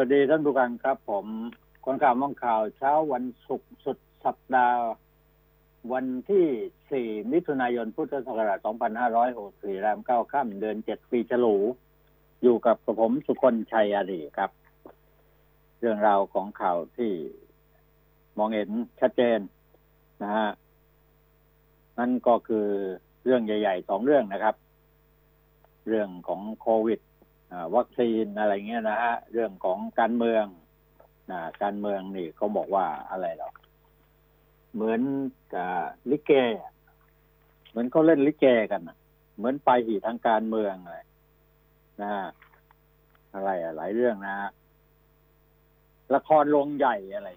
[0.00, 1.26] วัสดีท่านผู้การครับ ผม
[1.84, 4.78] คนข่าวมองข่าวเช้าวันศุกร์สุดสัปดาห์
[5.92, 8.58] วันที่ 4 มิถุนายนพุทธศักราช
[9.20, 11.56] 2564แรม9ค่ำเดือน 7 ปีฉลู
[12.42, 14.50] อยู่กับกระผมสุคนชัยอดีครับ
[15.80, 17.12] เรื่องราวของข่าวที่
[18.38, 18.70] มองเห็น
[19.00, 19.38] ชัดเจน
[20.22, 20.48] นะฮะ
[21.98, 22.66] นั่นก็คือ
[23.24, 24.54] เรื่องใหญ่ๆสองเรื่องนะครับ
[25.88, 27.00] เรื่องของโควิด
[27.76, 30.44] วัคซีนอะไรเงี้ยนะฮะเรื่องของการเมือง
[31.30, 33.50] นะการเมืองนี่เขาบอกว่าอะไรหรอ
[34.74, 35.00] เหมือน
[35.54, 35.72] กับ
[36.10, 36.32] ลิเก
[37.70, 38.96] เหมือนเขาเล่นลิเกกันนะ
[39.36, 40.98] เหมือนไปหีทางการเมืองอะไร
[42.02, 42.12] นะ
[43.34, 44.36] อะไรหลายเรื่องนะ
[46.14, 47.28] ละครลงใหญ่อะไร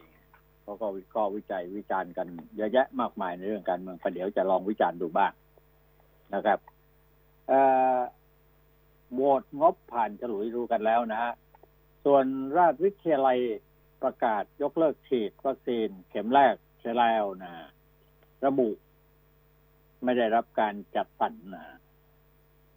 [0.63, 5.31] เขาก็วิเคราะห์วิจัยวิจารณ์กันเยอะแยะมากมายในเรื่องการเมืองประเดี๋ยวจะลองวิจารณ์ดูบ้าง
[6.33, 6.59] นะครับ
[7.51, 7.53] อ
[9.13, 11.33] โหวตงบผ่านฉลุยรู้กันแล้วนะฮะ
[12.05, 12.25] ส่วน
[12.57, 13.39] ราชวิทยาลัย
[14.01, 17.51] ประกาศยกเลิกฉีดวัคซีนเข็มแรกใช้แล้วนะ
[18.45, 18.69] ระบุ
[20.03, 21.65] ไม่ได้รับการจัดสรรนะ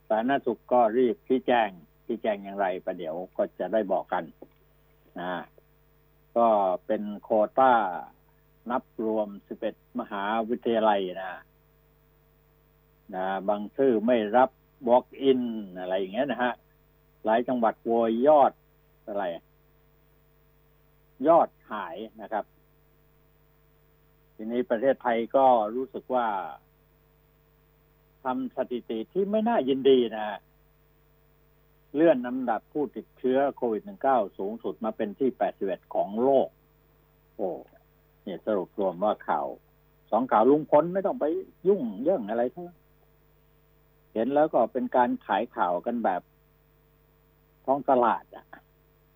[0.09, 1.69] สาธารณสุขก็รีบชี้แจง
[2.07, 4.25] ชี้แจงอย่างไรประเดี๋ยวก็จะได้บอกกัน
[5.21, 5.33] นะ
[6.37, 6.49] ก็
[6.87, 7.73] เป็นโคต้า
[8.71, 9.29] นับรวม
[9.63, 11.33] 11 มหาวิทยาลัยนะ
[13.15, 14.51] นะ บางชื่อไม่รับ
[14.89, 15.41] walk in
[15.81, 16.53] อะไรอย่างเงี้ยนะฮะ
[17.25, 18.53] หลายจังหวัดโวยยอด
[19.09, 19.25] อะไร
[21.29, 22.45] ยอดหายนะครับ
[24.35, 26.27] ทีนี้ประเทศไทยก็รู้สึกว่า
[28.23, 30.39] ทำสถิติที่ไม่น่ายินดีนะ
[31.95, 35.31] เลื่อนน้ำดับผู้ติดเชื้อโควิด -19 สูงสุดมาเป็นที่
[35.63, 36.49] 81 ของโลก
[37.37, 37.51] โอ้
[38.23, 39.47] เนี่ยสรุปรวมว่าข่าว
[40.11, 41.25] สองข่าวลุงพ้นไม่ต้องไป
[41.69, 42.67] ยุ่งเรื่องอะไรทั้ง
[44.13, 46.23] เห็นแล้วก็เป็นการขายข่าวกันแบบ
[47.65, 48.47] ท้องตลาดอะ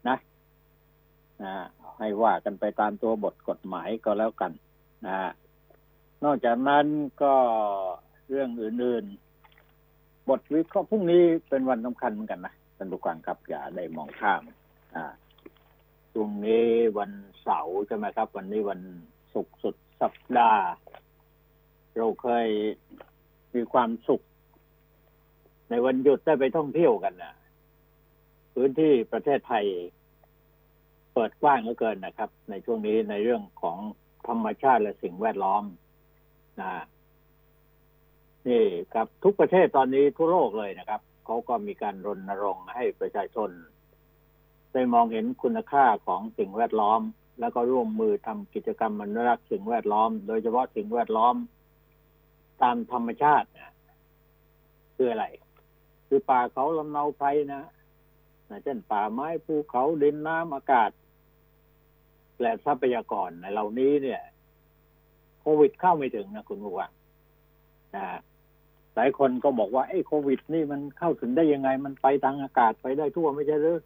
[0.09, 0.19] นะ
[1.43, 1.55] นะ
[1.99, 4.53] ให้ว่ากันไปตามตัวบทกฎหมายก็แล้วกัน
[5.07, 5.17] นะ
[6.25, 6.87] นอกจากนั้น
[7.23, 7.35] ก็
[8.29, 9.05] เรื่องอื่น
[9.67, 14.43] ๆ บทวิเคราะห์พรุ่งนี้เป็นวันสำคัญเหมือนกันนะท่านผู้ฟังครับอย่าได้มองข้าม
[14.97, 15.05] อ่า
[16.13, 16.67] พรุ่งนี้
[16.99, 17.11] วัน
[17.43, 18.81] เสาร์ใช่ไหมครับ วันนี้วัน
[19.35, 20.65] ศุกร์สุดสัปดาห์
[21.97, 22.47] เราเคย
[23.55, 24.23] มีความสุข
[25.75, 27.35] ในวันหยุดได้ไปท่องเที่ยวกันนะ
[28.55, 29.65] พื้นที่ประเทศไทย
[31.15, 33.79] เปิดกว้างเหลือเกินนะครับ ในช่วงนี้ในเรื่องของ
[34.29, 35.65] ธรรมชาติและสิ่งแวดล้อม
[36.61, 36.85] นะ
[38.49, 38.65] นี่
[38.95, 43.51] กับทุกประเทศตอนนี้ทั่วโลกเลยนะครับเขาก็มีการรณรงค์ให้ประชาชน
[44.73, 47.01] ได้มองเห็นคุณค่าของสิ่งแวดล้อม
[47.41, 51.35] แล้วก็ร่วมมือทำกิจกรรมอนุรักษ์สิ่งแวดล้อม โดยเฉพาะสิ่งแวดล้อม
[52.63, 53.49] ตามธรรมชาติ
[54.97, 55.27] คืออะไร
[56.17, 57.63] คือป่าเขาลำเนาไพรนะ
[58.65, 60.91] เช่นป่าไม้ภูเขาดินน้ำอากาศ
[62.41, 64.23] และทรัพยากรในเหล่านี้เนี่ย
[65.41, 66.91] โควิดเข้าไม่ถึงนะคุณผู้ฟัง
[67.95, 68.05] นะ
[68.95, 73.81] หลายคนก็บอกว่าไอ้โควิด นี่มันเข้าถึงได้ยังไง มันไปทางอากาศไปได้ทั่วไม่ใช่หรือ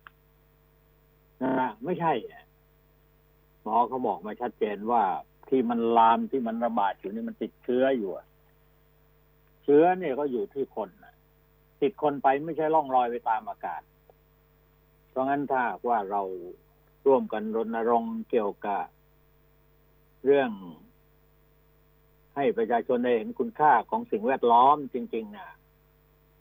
[1.42, 2.12] นะไม่ใช่
[3.62, 5.02] หมอเขาบอกมาชัดเจนว่า
[5.48, 8.10] ที่มันลามที่มันระบาดอยู่นี่มันติดเชื้ออยู่
[9.64, 10.88] เชื้อเนี่ยก็อยู่ที่คน
[11.82, 13.82] ติดคนไปไม่ใช่ล่องลอยไปตามอากาศ
[15.08, 16.22] เพราะงั้นถ้าว่าเรา
[17.06, 18.82] ร่วมกันรณรงค์เกี่ยวกับ
[20.24, 20.50] เรื่อง
[22.36, 25.48] ให้ประชาชนได้เห็นคุณค่าของสิ่งแวดล้อมจริง ๆนะ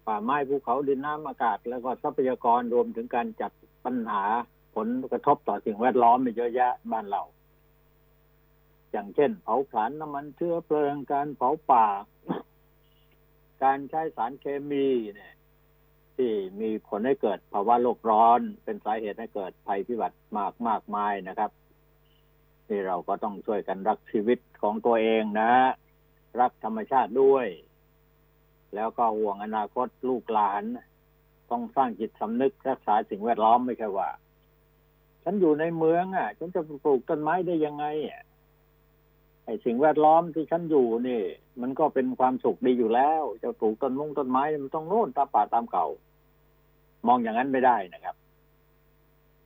[0.06, 3.52] ป่าไม้ภูเขาดินน้ำอากาศ แล้วก็ทรัพยากรรวมถึงการจัด
[3.86, 4.24] ปัญหา
[4.76, 7.24] ผลกระทบต่อสิ่งแวดล้อมมีเยอะแยะบ้านเรา
[8.92, 11.86] อย่างเช่น เผาผลาญน้ำมันเชื้อเพลิงการเผาป่า
[13.64, 15.34] การใช้สารเคมีเนี่ย
[16.16, 16.32] ที่
[16.62, 21.52] มีผลให้เกิดภาวะโลกร้อนเป็นสาเหตุให้เกิดภัยพิบัติมากมากมายนะครับ
[22.68, 25.52] ที่เราก็ต้องช่วยกันรักชีวิตของตัวเองนะ
[26.40, 27.48] รักธรรมชาติด้วย
[28.76, 30.64] แล้วก็ห่วงอนาคตลูกหลาน
[31.52, 34.10] ต้องสร้างจิตสำนึกรักษาสิ่งแวดล้อมไม่ใช่ว่า
[35.24, 38.24] ฉันอยู่ในเมืองอะ ฉันจะปลูกต้นไม้ได้ยังไงอะ
[39.48, 41.22] ไอ้สิ่งแวดล้อมที่ฉันอยู่นี่
[41.62, 45.88] มันก็เป็นความสุขดีอยู่แล้วจะปลูกต้นมงต้นไม้มันต้องโน่นตามป่าตามเก่า
[47.08, 48.16] มองอย่างนั้นไม่ได้นะครับ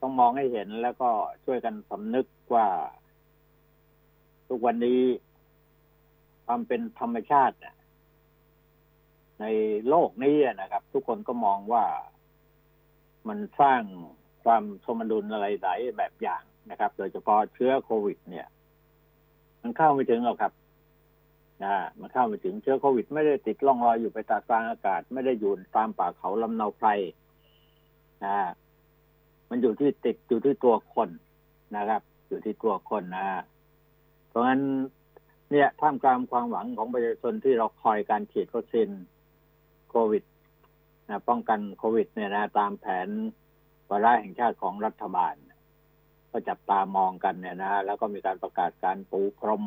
[0.01, 1.09] ต้องมองให้เห็นแล้วก็
[1.45, 2.67] ช่วยกันสำนึกว่า
[4.47, 5.01] ทุกวันนี้
[6.45, 7.57] ความเป็นธรรมชาติ
[9.41, 9.45] ใน
[9.89, 11.85] โลกนี้นะครับ ทุกคนก็มองว่า
[13.27, 13.81] มันสร้าง
[14.43, 18.47] ความสมดุลอะไรหลายแบบอย่างนะครับ โดยเฉพาะเชื้อโควิด เนี่ย
[19.61, 20.53] มันเข้าไม่ถึงหรอกครับ
[21.63, 26.87] นะมันเข้าไม่ถึงเชื้อโควิด ไม่ได้ติดล่องรอยอยู่ไปตากลางอากาศ ไม่ได้อยู่ตามป่าเขาลำเนาไพร
[28.25, 28.35] นะ
[29.49, 31.09] มันอยู่ที่ติดอยู่ที่ตัวคน
[31.75, 33.27] นะครับ อยู่ที่ตัวคนนะ
[34.29, 34.61] เพราะงั้น
[35.51, 38.89] เนี่ยท่ามกลางความหวังของประชาชนที่เราคอยการฉีดวัคซีน
[39.89, 40.23] โควิด
[41.09, 43.07] นะป้องกันโควิด เนี่ยนะ ตามแผน
[43.89, 45.35] วาระแห่งชาติของรัฐบาล
[46.31, 49.63] ก็จับตามองกันเนี่ยนะแล้วก็มีการประกาศการปูพรม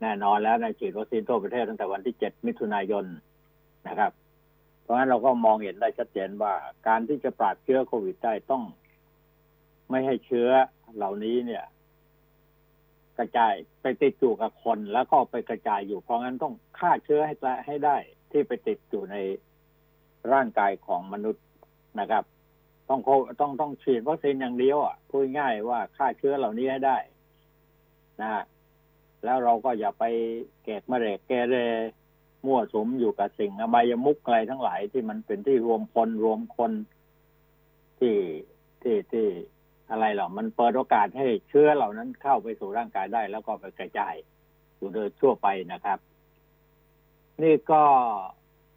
[0.00, 3.04] แน่นอนแล้วในฉีดวัคซีนทั่วประเทศตั้งแต่วันที่7มิถุนายน
[3.88, 4.12] นะครับ
[4.82, 6.54] เพราะฉะนั้นเราก็มองเห็นได้ชัดเจนว่า
[6.88, 8.62] การที่จะปราบเชื้อโควิดได้ต้อง
[9.90, 10.48] ไม่ให้เชื้อ
[10.96, 11.64] เหล่านี้เนี่ย
[13.18, 17.34] กระจายไปติดอยู่กับคนแล้วก็ไปกระจายอยู่เพราะงั้นต้องฆ่าเชื้อให้
[17.66, 17.96] ให้ได้
[18.30, 19.16] ที่ไปติดอยู่ใน
[20.32, 21.44] ร่างกายของมนุษย์
[22.00, 22.24] นะครับ
[22.88, 23.00] ต้อง
[23.40, 26.98] ต้องต้องฉีดวัคซีนอย่างเดียวอะพูดง่ายว่าฆ่าเชื้อเหล่านี้ให้ได้
[28.20, 28.42] นะ
[29.24, 30.04] แล้วเราก็อย่าไป
[30.64, 31.56] แกกมะเรกแกเร
[32.46, 36.72] มั่วสมอยู่กับสิ่งอบายมุกอะไรทั้งหลายที่มันเป็นที่รวมคนรวมคน
[37.98, 38.16] ที่
[38.82, 39.26] ที่ที่
[39.90, 44.14] อะไรหรอมันเปิดโอกาสให้เชื้อเหล่านั้นเข้าไปสู่ร่างกายได้ แล้วก็ไปกระจาย
[44.76, 45.98] อยู่โดยทั่วไปนะครับ
[47.42, 47.82] นี่ก็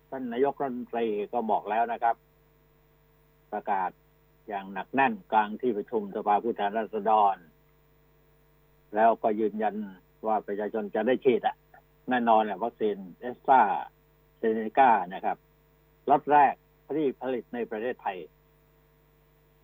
[0.10, 2.16] ท่านนายกรัฐมนตรีก็บอกแล้วนะครับ
[3.52, 3.90] ประกาศ
[4.48, 7.36] อย่างหนักแน่นกลางที่ประชุมสภาผู้แทนราษฎร
[8.96, 9.76] แล้วก็ยืนยัน
[10.28, 11.56] ว่าประชาชนจะได้ฉีดอะ
[12.10, 13.62] แน่นอนแหละวัคซีนเอสตรา
[14.38, 15.38] เซเนกานะครับ
[16.10, 16.54] ล็อตแรก
[16.96, 18.18] ที่ผลิตในประเทศไทย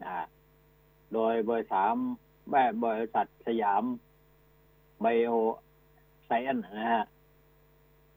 [0.02, 0.26] นะ
[1.14, 1.98] โดยบริษัท
[2.50, 3.84] แม่บริษัทสยาม
[5.02, 5.32] ไบโอ
[6.26, 7.06] ไซเอนนะฮะ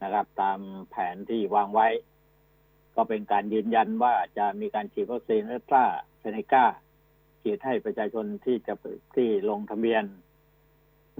[0.02, 0.58] นะครับ ตาม
[0.90, 1.87] แผนที่วางไว้
[2.96, 5.85] ก็เป็นการยืนยันว่าจะมีการฉีดวัคซีนเอสตรา
[6.20, 6.64] เซเนกา
[7.43, 8.75] ฉีดให้ประชาชนที่จะ
[9.14, 10.05] ที่ลงทะเบียน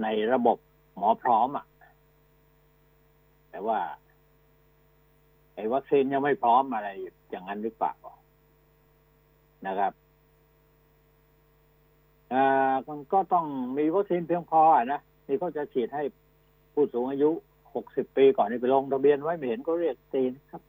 [0.01, 0.57] ในระบบ
[0.97, 1.65] หมอพร้อมอะ
[3.49, 3.79] แต่ว่า
[5.55, 6.89] ไอ้วัคซีนยังไม่พร้อมอะไร
[7.29, 7.93] อย่างนั้นหรือเปล่า
[9.67, 9.93] นะครับ
[12.33, 12.73] อ่า
[13.13, 13.45] ก็ต้อง
[13.77, 16.03] มีวัคซีนเพียงพออะนะนี่เขาจะฉีดให้
[16.73, 17.29] ผู้สูงอายุ
[17.75, 20.61] หกสิบปีก่อนนี่ไปลงทะเบียนไว้ไม่เห็นก็เรียกตีนครับ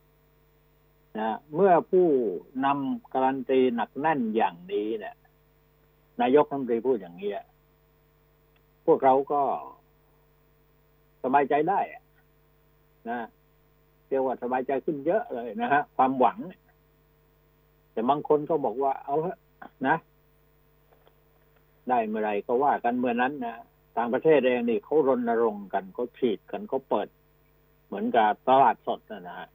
[1.18, 2.06] นะเมื่อผู้
[2.64, 5.16] นำการันตีหนักแน่นอย่างนี้เนี่ย
[6.20, 7.32] นายกรัฐมนตรีพูดอย่างนี้
[8.86, 9.42] พวกเราก็
[11.22, 11.80] สบายใจได้
[13.08, 13.20] นะ
[14.08, 16.38] เรียกว่าสบายใจขึ้นเยอะเลยนะฮะความหวัง
[17.92, 19.38] แต่บางคนก็บอกว่า เอาเถอะ
[19.88, 19.96] นะ
[21.88, 23.56] ได้เมื่อไรก็ว่ากันเมื่อนั้นนะ
[23.96, 27.08] ต่างประเทศเองนี่เขารณรงค์กันเขาฉีดกันเขาเปิด
[27.86, 29.48] เหมือนกับตลาดสดนะนะ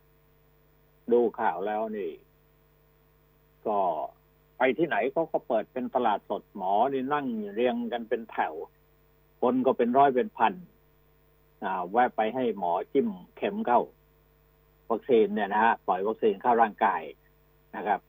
[1.13, 2.11] ดูข่าวแล้วนี่
[3.67, 3.77] ก็
[4.57, 8.53] ไปที่ไหนเขาก็เปิดเป็นตลาดสดหมอนี่นั่งเรียงกันเป็นแถว
[9.41, 10.53] คนก็เป็นร้อยเป็นพัน
[11.91, 13.81] แวะไปให้หมอจิ้มเข็มเข้า
[14.89, 17.01] วัคซีนเนี่ยนะฮะปล่อยวัคซีนเข้าร่างกาย
[17.75, 17.99] นะครับ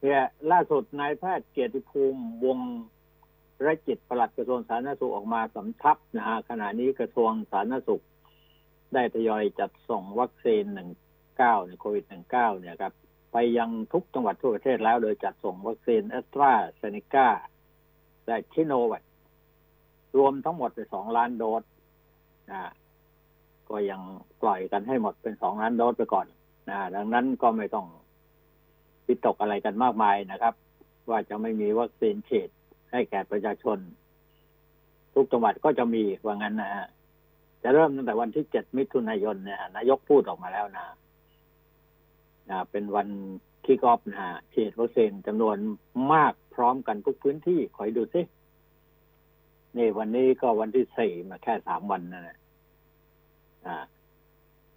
[0.00, 2.58] เนี่ยล่าสุดนายแพทย์เกียรติภูมิวงศ์
[3.66, 8.04] รจิตปลัดกระทรวงสาธารณสุขออกมาสำทับนะฮะขณะนี้กระทรวงสาธารณสุข
[8.94, 10.88] ได้ทยอยจัดส่งวัคซีนหนึ่ง
[11.40, 12.92] เก้าในโควิดหนึ่งเก้าเนี่ยครับ
[13.32, 17.28] ไปยังทุกจังหวัดทั่วประเทศแล้ว โดยจัดส่งวัคซีนแอสตราเซเนกา
[18.26, 19.02] และซิโนแวค
[20.18, 21.62] รวมทั้งหมดไปสองล้านโดส
[22.50, 22.70] นะ
[23.68, 24.00] ก็ยัง
[24.42, 26.26] ปล่อยกันให้หมดเป็นสองล้านโดสไปก่อน
[26.70, 27.86] นะดังนั้นก็ไม่ต้อง
[29.06, 30.54] ปิตกอะไรกันมากมายนะครับ
[31.08, 32.48] ว่าจะไม่มีวัคซีนฉีด
[32.92, 33.78] ให้แก่ประชาชน
[35.14, 36.86] ทุกจังหวัดก็จะมีว่างั้นนะฮะ
[37.62, 40.84] จะเริ่มตั้งแต่วันที่เจ็ดมิถุนายนเนี่ยนายกพูดออกมาแล้วนะ
[42.70, 43.08] เป็นวัน
[43.64, 45.56] ที่กอบนะฉีดวัคซีนจำนวน
[46.12, 48.22] มากพร้อมกันทุกพื้นที่คอยดูสิ
[49.76, 52.38] นี่วันนี้ก็วันที่สี่มาแค่สามวันนั่นแหละ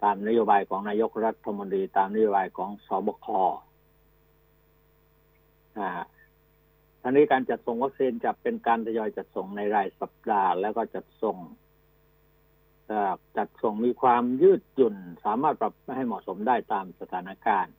[0.02, 3.26] ตามนโยบายของนายกรัฐมนตรีตามนโยบายของสบค
[7.02, 11.36] ทั้งนี้การจัดส่งวัคซีนจะเป็นการทยอยจัดส่งในรายสัปดาห์ แล้วก็จัดส่ง
[13.36, 17.74] จัดส่งมีความยืดหยุ่น สามารถปรับให้เหมาะสมได้ตามสถานการณ์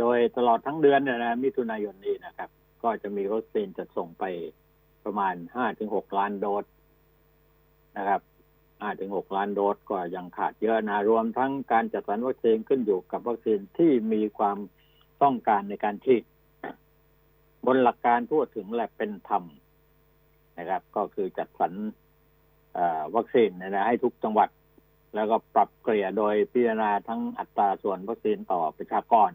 [0.00, 2.50] โดยตลอดทั้งเดือนเนี่ยนะมิถุนายนนี้นะครับ
[2.82, 4.24] ก็จะมีวัคซีนจัดส่งไป
[5.04, 6.64] ประมาณห้าถึงหกล้านโดส
[7.98, 8.20] นะครับ
[8.80, 14.58] ห้าถึงหกล้านโดสก็ยังขาดเยอะนะรวมทั้งการจัดสรรวัคซีนขึ้นอยู่กับวัคซีนที่มีความ
[15.22, 16.22] ต้องการในการฉีด
[17.66, 19.44] บนหลักการทั่วถึงและเป็นธรรม
[20.58, 21.72] นะครับ ก็คือจัดสรร
[23.16, 24.48] วัคซีนนะให้ทุกจังหวัด
[25.14, 29.30] แล้วก็ปรับเกลี่ยโดยพิจารณาทั้งอัตราส่วนวัคซีนต่อประชากร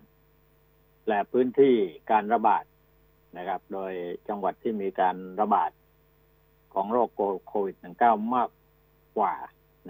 [1.08, 1.75] และพื้นที่
[2.12, 2.63] การระบาด
[3.38, 3.91] นะครับ โดย
[4.27, 5.72] จังหวัดที่มีการระบาด
[6.74, 7.10] ของโรค
[7.48, 8.50] โควิด -19 มาก
[9.17, 9.34] กว่า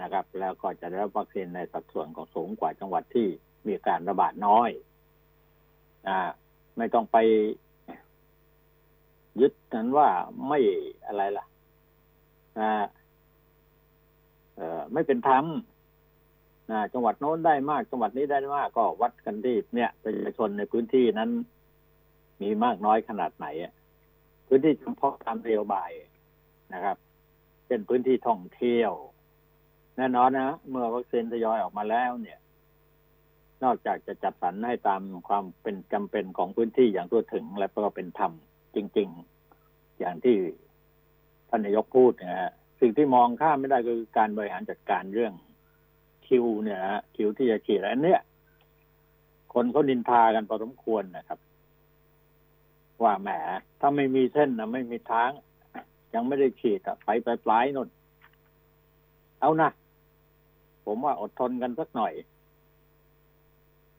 [0.02, 3.26] นะครับ แล้วก็จะได้รับวัคซีนในสัดส่วนของสูงกว่าจังหวัดที่
[3.68, 4.70] มีการระบาดน้อย
[6.08, 6.18] อ่า
[6.76, 7.16] ไม่ต้องไป
[9.40, 10.08] ยึดนั้นว่า
[10.48, 10.60] ไม่
[11.06, 11.46] อะไรล่ะ
[12.58, 12.70] นะ
[14.56, 15.44] เออไม่เป็นธรรม
[16.70, 21.30] นะจังหวัดโน้นได้มาก จังหวัดนี้ได้มาก ก็วัดกันที่เนี่ยประชาชนในพื้นที่นั้น
[22.40, 23.46] มีมากน้อยขนาดไหน
[24.46, 25.90] พื้นที่เฉพาะตามนโยบาย
[26.74, 26.96] นะครับ
[27.66, 28.92] เช่นพื้นที่ท่องเที่ยว
[29.96, 32.38] แน่นอนนะเมื่อวัคซีนทยอยออกมาแล้วเนี่ย
[33.64, 38.32] นอกจากจะจัดสรรให้ตามความเป็นจำเป็นของพื้นที่อย่างทั่วถึง และก็เป็นธรรม
[38.74, 39.08] จริง
[39.54, 40.36] ๆ อย่างที่
[41.48, 45.34] ท่านนายกพูดนะฮะ สิ่งที่มองข้ามไม่ได้ก็คือการบริหารจัดการเรื่อง
[46.26, 48.20] คิวเนี่ยฮะคิวที่จะฉีดอันเนี้ย
[49.54, 51.38] คนเขานินทากันพอสมควรนะครับ
[53.02, 53.28] ว่าแหม
[53.80, 55.30] ถ้าไม่มีเส้นนะไม่มีทาง
[56.14, 57.88] ยังไม่ได้ฉีดอะไปปลายปลายๆนน
[59.40, 59.70] เอานะ
[60.84, 62.14] ผมว่าอดทนกันสักหน่อย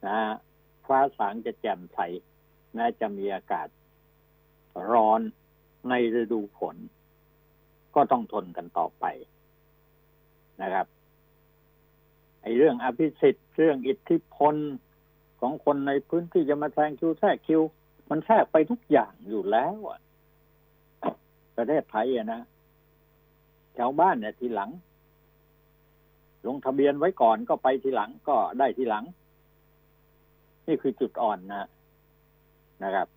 [0.06, 0.32] นะฮะ
[0.86, 1.98] ฟ้าสางจะแจ่มใส
[2.74, 3.68] แม้จะมีอากาศ
[4.92, 5.20] ร้อน
[5.88, 6.76] ในฤดูฝน
[7.94, 9.04] ก็ต้องทนกันต่อไป
[10.62, 10.86] นะครับ
[12.42, 14.56] ไอ้เรื่องอภิสิทธิ์เรื่องอิทธิพล
[15.40, 17.62] ของคนในพื้นที่จะมาแทงคิวแทรกคิว
[18.10, 20.00] มันแทรกไปทุกอย่างอยู่แล้วอะ
[21.56, 22.40] ประเทศไทยอะนะ
[23.78, 24.70] ชาวบ้านเนี่ยทีหลัง
[26.46, 29.04] ลงทะเบียนไว้ก่อนก็ไปทีหลังก็ได้ทีหลัง
[30.66, 31.68] นี่คือจุดอ่อนนะ
[32.84, 33.08] นะครับ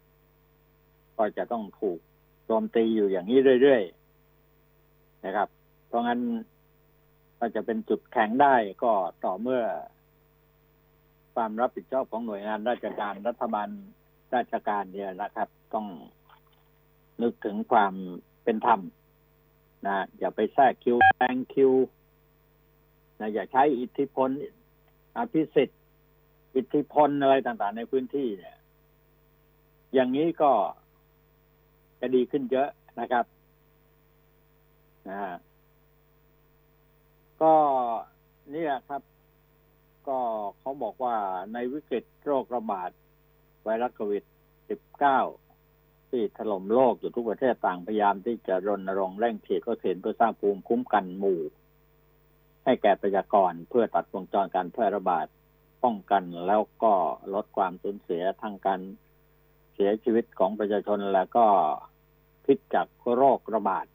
[1.17, 1.99] ก็จะต้องถูก
[2.45, 4.04] โจมตีอยู่อย่างนี้เรื่อยๆ
[5.25, 5.47] นะครับ
[5.87, 6.19] เพราะงั้น
[7.39, 8.91] ก็จะเป็นจุดแข็งได้ก็
[9.25, 9.63] ต่อเมื่อ
[11.35, 13.67] ความรับผิดชอบของหน่วยงานราชการรัฐบาล
[14.35, 15.87] ราชการเนี่ยนะครับ ต้อง
[17.21, 17.93] นึกถึงความ
[18.43, 18.79] เป็นธรรม
[19.85, 21.71] นะอย่าไปแทรกคิวแซงคิว
[23.19, 24.29] นะอย่าใช้อิทธิพล
[25.17, 25.81] อภิสิทธิ์
[26.55, 28.55] อิทธิพลอะไรต่างๆ ในพื้นที่เนี่ย
[29.93, 30.51] อย่างนี้ก็
[31.99, 33.25] จะดีขึ้นเยอะนะครับ
[35.09, 35.35] นะฮะ
[37.41, 37.53] ก็
[38.51, 39.01] เนี่ยครับ
[40.07, 40.19] ก็
[40.59, 41.15] เขาบอกว่า
[41.53, 42.89] ในวิกฤตโรคระบาด
[43.63, 44.23] ไวรัสโควิด
[45.35, 51.41] 19 ที่ถล่มโลกอยู่ทุกประเทศต่างพยายามที่จะรณรงค์เร่งฉีดวัคซีนเพื่อสร้างภูมิคุ้มกันหมู่
[52.63, 55.27] ให้แก่ประชากรเพื่อตัดวงจรการแพร่ระบาด
[55.83, 56.93] ป้องกันแล้วก็
[57.33, 58.79] ลดความสูญเสียทางการ
[59.73, 61.45] เสียชีวิตของประชาชนแล้วก็
[62.45, 63.85] พิษจากโรคระบาด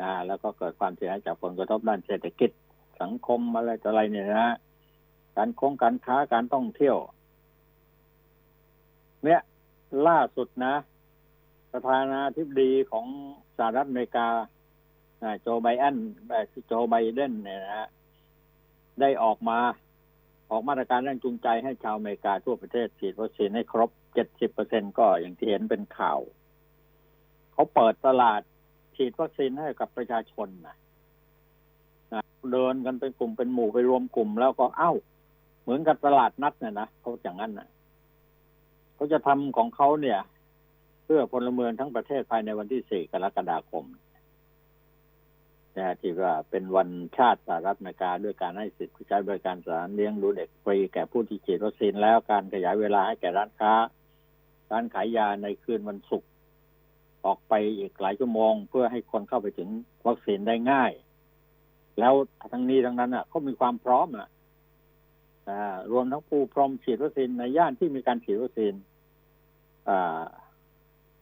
[0.00, 2.50] นะแล้วก็เกิดความเสียหายจากผลกระทบด้านเศรษฐกิจ
[3.00, 4.50] สังคมอะไรต่ออะไรเนี่ยนะ
[5.36, 6.96] การคงการค้าการท่องเที่ยว
[9.24, 9.40] เนี่ย
[10.06, 10.74] ล่าสุดนะ
[11.72, 13.06] ประธานาธิบดีของ
[13.56, 14.28] สหรัฐอเมริกา
[15.42, 15.96] โจไบเดน
[16.66, 17.88] โจไบเดนเนี่ยนะ
[19.00, 19.58] ได้ออกมา
[20.50, 26.20] ออกมาตรการเร่งจูงใจให้ชาวอเมริกาทั่วประเทศฉีดวัคซีนให้ครบเจ็ดสิบเปอร์เซ็นก็อย่างที่เห็นเป็นข่าว
[27.52, 28.42] เขาเปิดตลาด
[28.96, 30.76] ฉีดวัคซีนให้กับประชาชนนะ
[32.12, 32.22] นะ
[32.52, 34.92] เดินกันเป็นกลุ่มเป็นหมู่ไปรวมกลุ่มแล้วก็เอ้า
[35.62, 37.68] เหมือนกับตลาดนัดเนี่ยนะเขาอย่างนั้นนะ
[38.94, 40.20] เขาจะทำของเขาเนี่ย
[41.04, 43.84] เพื่อพลเมืองทั้งประเทศภายในวันที่สี่กรกฎาคม
[45.78, 53.72] นะที่ว่าเป็นวันชาติสหรัฐอเมริกาด้วยการให้สิทธิใช้บริการสถานเลี้ยงดูเด็กฟรีแก่ผู้ที่ฉีดวัคซีนแล้วการขยายเวลาให้แก่ร้านค้า
[54.70, 56.30] ร้านขายยาในคืนวันศุกร์
[57.26, 59.68] ออกไปอีกหลายชั่วโมง เพื่อให้คนเข้าไปถึง
[60.06, 60.92] วัคซีนได้ง่าย
[61.98, 62.14] แล้ว
[62.52, 64.28] ทั้งนี้ทั้งนั้นอะเขามีความพร้อมอะ
[65.92, 68.74] รวมทั้งผู้พร้อมฉีดวัคซีนในย่านที่มีการฉีดวัคซีน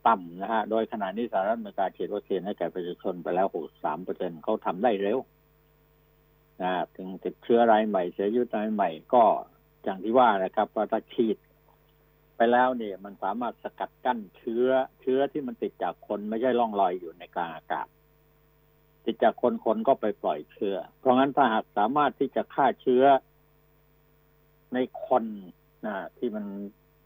[0.06, 5.18] ต่ำนะฮะ โดยขณะนี้สหรัฐอเมริกาฉีดวัคซีนให้แก่ประชาชนไปแล้ว 63เปอร์เซ็นเขาทำได้เร็ว
[6.62, 9.22] นะถึงติดเชื้อรายใหม่ เสียชีวิตรายใหม่ก็
[9.84, 11.36] อย่างที่ว่านะครับว่าถ้าฉีด
[12.42, 14.66] ไปแล้วเนี่ยมันสามารถสกัดกั้นเชื้อ
[15.00, 17.86] เชื้อที่มันติดจากคนไม่ใช่ล่องลอยอยู่ในกลางอากาศ
[19.04, 23.04] ติดจากคนคนก็ไปปล่อยเชื้อ เพราะงั้นถ้าหากสามารถที่จะฆ่าเชื้อ
[24.74, 25.24] ในคน
[25.86, 26.44] นะที่มัน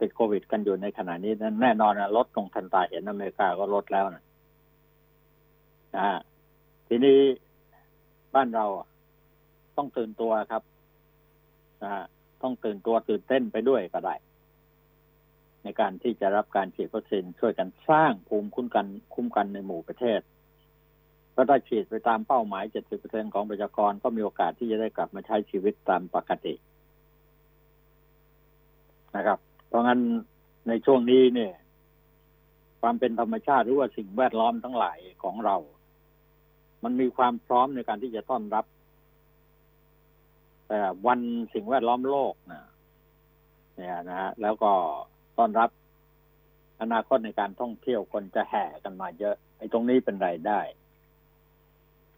[0.00, 4.24] ติดโควิด กันอยู่ในขณะนี้นั้นแน่นอนนะลดลงทันตาเห็นอเมริกาก็ลดแล้วนะ
[5.96, 6.08] นะ
[6.88, 7.18] ทีนี้
[8.34, 8.66] บ้านเรา
[9.76, 10.62] ต้องตื่นตัวครับ
[11.84, 11.92] นะ
[12.42, 14.14] ต้องตื่นตัวตื่นเต้นไปด้วยก็ได้
[15.64, 20.20] ในการที่จะรับการฉีดวัคซีนช่วยกันสร้างภูมิคุ้มกันคุ้มกันในหมู่ประเทศ
[21.32, 22.64] เพราะถ้าฉีดไปตามเป้าหมาย
[22.98, 26.54] 70%ของประชากรก็มีโอกาสที่จะได้กลับมาใช้ชีวิตตามปกติ
[29.16, 30.00] นะครับ เพราะงั้น
[30.68, 31.52] ในช่วงนี้เนี่ย
[32.80, 35.56] ความเป็นธรรมชาติหรือว่าสิ่งแวดล้อมทั้งหลายของเรา
[36.84, 38.64] มันมีความพร้อมในการที่จะต้อนรับ
[40.68, 41.20] แต่วัน
[41.54, 42.62] สิ่งแวดล้อมโลกนะ
[43.76, 44.72] เนี่ยนะฮะแล้วก็
[45.38, 45.70] ต้อนรับ
[46.80, 50.60] อนาคตในการท่องเที่ยวคนจะแห่กันมาเยอะ ไอ้ตรงนี้เป็นรายได้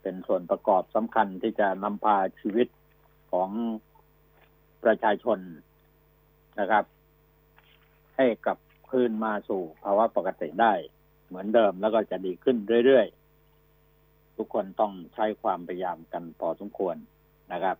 [0.02, 2.68] เป็นส่วนประกอบสำคัญที่จะนำพาชีวิต
[3.32, 3.50] ของ
[4.84, 5.38] ประชาชน
[6.60, 6.84] นะครับ
[8.16, 8.58] ให้กลับ
[8.90, 10.72] คืนมาสู่ภาวะปกติได้
[11.26, 12.56] เหมือนเดิมแล้วก็จะดีขึ้น
[12.86, 16.96] เรื่อยๆ ทุกคนต้องใช้ความพยายามกันพอสมควร
[17.52, 17.76] นะครับ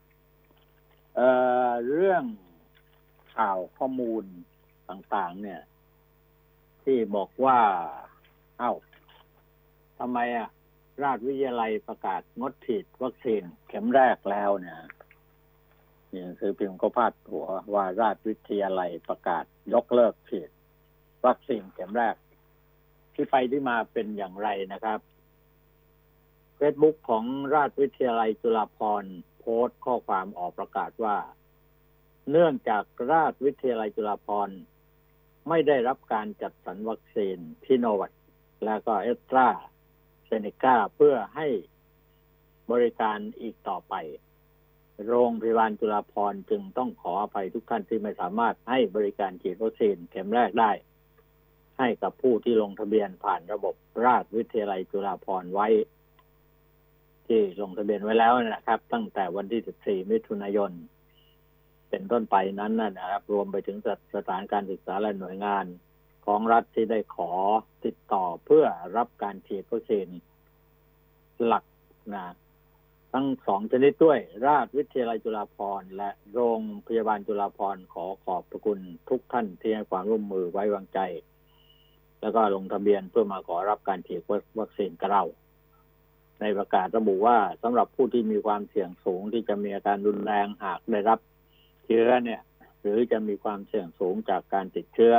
[1.14, 2.24] เเรื่อง
[3.36, 4.24] ข่าวข้อมูล
[4.90, 5.60] ต่างๆ เนี่ย
[6.82, 7.58] ที่บอกว่า
[8.58, 8.72] เอา้า
[9.98, 10.48] ทำไมอะ
[11.02, 14.78] ราชวิทยาลัยประกาศงดฉีดวัคซีนเข็มแรกแล้วเนี่ย
[16.12, 20.50] นี่คือพิมพ์ก็พาดหัวว่าราชวิทยาลัยประกาศยกเลิกฉีด
[21.26, 22.16] วัคซีนเข็มแรก
[23.14, 25.00] ที่ไปที่มาเป็นอย่างไรนะครับ
[26.56, 27.24] เฟซบุ๊กของ
[27.54, 31.16] ราชวิทยาลัยจุฬาภรณ์โพสต์ข้อความออกประกาศว่า
[32.30, 34.58] เนื่องจากราชวิทยาลัยจุฬาภรณ์
[35.48, 38.12] ไม่ได้รับการจัดสรรวัคซีนทิโนวัต
[38.64, 39.48] และก็เอสตรา
[40.26, 41.46] เซเนกาเพื่อให้
[42.72, 43.94] บริการอีกต่อไป
[45.06, 50.72] โรงพยาบาลจุฬาภรณ์จึงต้องขออภัยทุกท่านที่ไม่สามารถให้บริการฉีดวัคซีนเข็มแรกได้
[51.78, 53.74] ให้กับผู้ที่ลงทะเบียนผ่านระบบ
[54.04, 55.68] ราชวิทยาลัยจุฬาภรณ์ไว้
[57.26, 60.72] ที่ลงทะเบียนไว้แล้วนะครับ ตั้งแต่วันที่ 14 มิถุนายน
[61.96, 63.78] เป็นต้นไปนั้นนะครับ รวมไปถึง
[64.14, 65.64] สถานการศึกษาและหน่วยงาน
[66.26, 67.32] ของรัฐที่ได้ขอ
[67.84, 68.64] ติดต่อเพื่อ
[68.96, 70.08] รับการฉีดวัคซีน
[71.44, 71.64] หลัก
[72.14, 72.34] นะ
[73.12, 81.00] ทั้งสองชนิดด้วย ราชวิทยาลัยจุฬาภรณ์และโรงพยาบาลจุฬาภรณ์ขอขอบพระคุณทุกท่านที่ให้ความร่วมมือไว้วางใจ
[82.20, 84.20] แล้วก็ลงทะเบียนเพื่อมาขอรับการฉีด
[84.58, 85.24] วัคซีนกับเรา
[86.40, 91.18] ในประกาศระบุว่าสำหรับผู้ที่มีความเสี่ยงสูงที่จะมีอาการรุนแรงหากได้รับ
[91.86, 92.40] เชื้อเนี่ย
[92.80, 95.14] หรือจะมีความเสี่ยงสูงจากการติดเชื้อ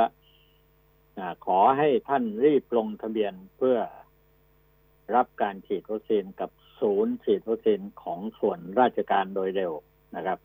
[1.18, 3.78] อขอให้ท่านรีบลงทะเบียนเพื่อ
[5.14, 9.72] รับการฉีดวัคซีนกับศูนย์ฉีดวัคซีนของส่วนราชการโดยเร็ว
[10.16, 10.38] นะครับ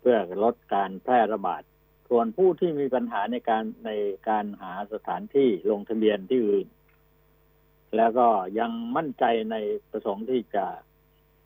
[0.00, 1.62] เพื่อลดการแพร่ระบาด
[2.08, 3.90] ส่วนผู้ที่มีปัญหาในการใน
[4.28, 6.68] การหาสถานที่ลงทะเบียนที่อื่น
[7.96, 9.56] แล้วก็ยังมั่นใจใน
[9.90, 10.66] ประสงค์ที่จะ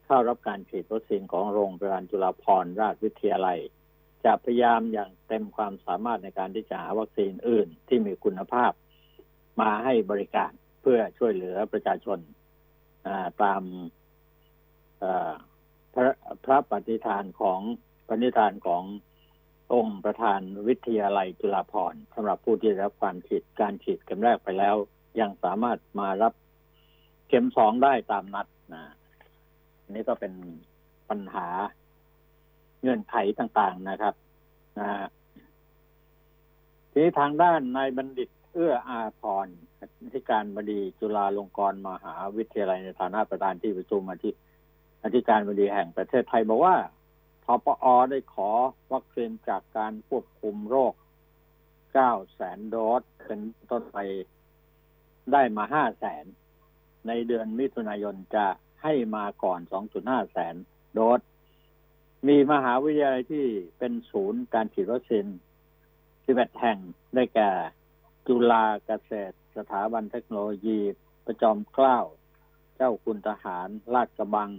[0.07, 3.59] เข้ารับการฉีดวัคซีนของโรงพยาบาลจุฬาภรณราชวิทยาลัย
[4.25, 8.73] จะพยายามอย่างเต็มความสามารถในการที่จะหาวัคซีนอื่นที่มีคุณภาพ
[9.61, 12.19] มาให้บริการเพื่อช่วยเหลือประชาชน
[13.43, 13.63] ตาม
[15.95, 16.13] พระ
[16.45, 17.61] พระปฏิฐานของ
[18.09, 18.83] ปณิธานของ
[19.75, 24.77] องค์ประธานวิทยาลัยจุฬาภรณ์สำหรับผู้ที่รับความฉีดการฉีดเข็มแรกไปแล้ว
[25.21, 26.33] ยังสามารถมารับ
[27.29, 28.95] เข็มสองได้ตามนัดนะ
[29.91, 30.33] นี่ก็เป็น
[31.09, 31.47] ปัญหา
[32.81, 34.15] เงื่อนไขต่างๆนะครับ
[34.79, 35.09] นะ
[36.91, 39.47] ทีนี้ทางด้านนายบัณฑิต เอื้ออาพร
[40.13, 44.31] ที่การบดีจุฬาลงกรณ์มหาวิทยาลัยในฐานะประธานที่ประชุมอธิ
[45.05, 46.77] อธิการบดีแห่งประเทศไทยบอกว่า
[47.45, 48.51] ทปอได้ขอ
[48.93, 50.95] วัคซีนจากการควบคุมโรค
[51.65, 53.41] 9 แสนโดสเป็น
[53.71, 53.99] ต้นไป
[55.33, 56.25] ได้มาห้าแสน
[57.07, 58.47] ในเดือนมิถุนายนจะ
[58.83, 59.61] ให้มาก่อน
[59.97, 60.55] 2.5 แสน
[60.95, 61.21] โดส
[62.29, 63.47] มีมหาวิทยาลัยที่
[63.79, 65.27] เป็นศูนย์การฉีดวัคซีน
[65.93, 66.79] 11แห่ง
[67.15, 67.51] ได้แก่
[68.27, 70.79] จุฬาเกษตร สถาบันเทคโนโลยี
[71.27, 71.99] ประจอมเกล้า
[72.77, 74.51] เจ้าคุณทหารลาดกระบัง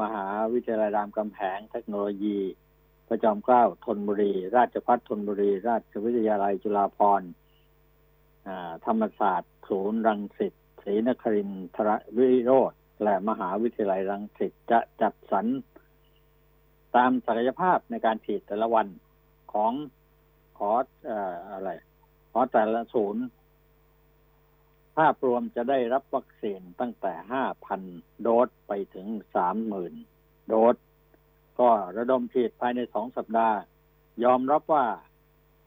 [0.00, 2.38] มหาวิทยาลัยรามกำแหง เทคโนโลยี
[3.08, 7.30] ประจอมเกล้าธนบุรี ราชพัฒธนบุรี ราชวิทยาลัยจุฬาภรณ์
[8.86, 10.52] ธรรมศาสตร์ ศูนย์รังสิต
[10.82, 15.46] ศรีนครินทรวิโรธและมหาวิทยาลัยรังสิตจะจัดสรร
[16.96, 18.86] ตามศักยภาพในการฉีดแต่ละวัน
[19.52, 19.72] ของ
[20.58, 20.70] ขอ
[21.52, 21.70] อะไร
[22.32, 23.24] ขอแต่ละศูนย์
[24.96, 27.80] ภาพรวมจะได้รับวัคซีนตั้งแต่ห้าพัน
[28.22, 29.94] โดสไปถึงสามหมื่น
[30.48, 30.76] โดส
[31.60, 33.58] ก็ระดมฉีดภายในสองสัปดาห์
[34.24, 34.86] ยอมรับว่า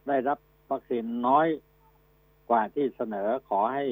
[0.07, 0.39] ได้รับ
[0.71, 1.47] วัคซีนน้อย
[2.49, 3.85] กว่าที่เสนอขอให้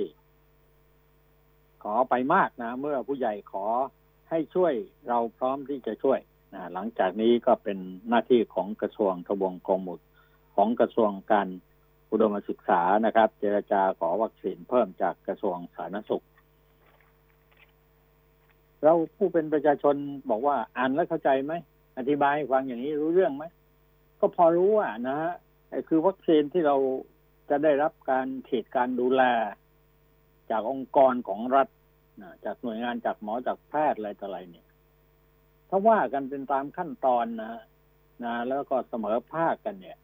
[1.83, 3.67] ขอไปมากนะ เมื่อผู้ใหญ่ขอ
[4.29, 4.73] ให้ช่วย
[5.07, 6.19] เราพร้อมที่จะช่วย
[6.73, 7.77] หลังจากนี้ก็เป็น
[8.09, 9.81] หน้าที่ของกระทรวงทบวงกรม
[10.55, 11.47] ของกระทรวงการ
[12.11, 16.25] อุดมศึกษานะครับ เจรจาขอวัคซีนเพิ่มจากกระทรวงสาธารณสุข
[18.83, 19.95] เราผู้เป็นประชาชน
[20.29, 21.53] บอกว่าอ่านแล้วเข้าใจไหม
[21.97, 23.45] อธิบายฟังอย่างนี้รู้เรื่องไหม
[24.19, 25.33] ก็พอรู้อะนะฮะ
[25.87, 26.75] คือวัคซีนที่เรา
[27.49, 29.21] จะได้รับการฉีดการดูแล
[30.51, 31.67] จากองค์กรของรัฐ
[32.45, 34.66] จากหน่วยงานจากหมอจากแพทย์อะไรต่ออะไรเนี่ย
[35.69, 37.53] ถ้าว่ากันเป็นตามขั้นตอนนะ
[38.23, 39.97] นะแล้วก็เสมอภาคกันเนี่ย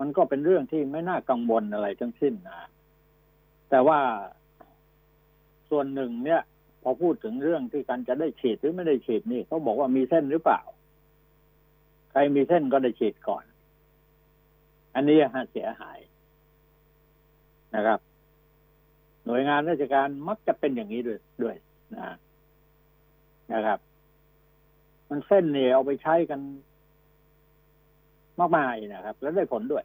[0.00, 2.68] มันก็เป็นเรื่องที่ไม่น่ากังวลอะไรทั้งสิ้นนะ
[3.70, 4.00] แต่ว่า
[5.70, 6.40] ส่วนหนึ่งเนี่ย
[6.82, 10.60] พอพูดถึงเรื่องที่การจะได้ฉีดหรือไม่ได้ฉีดนี่เขาบอกว่ามีเส้นหรือเปล่า
[12.10, 13.44] ใครมีเส้นก็ได้ฉีดก่อน
[14.94, 15.98] อันนี้ฮะเสียหาย
[17.74, 18.00] นะครับ
[19.24, 21.56] หน่วยงานราชการมักจะเป็นอย่างนี้ด้วยด้วย
[21.94, 22.16] นะ
[23.52, 23.78] นะครับ
[25.10, 26.40] มันเส้นเนี่ยเอาไปใช้กัน
[28.38, 29.84] มากมายนะครับ แล้วได้ผลด้วย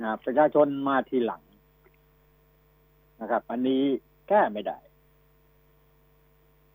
[0.00, 1.42] นะประชาชนมาทีหลัง
[3.20, 3.82] นะครับ อันนี้
[4.28, 4.78] แก้ไม่ได้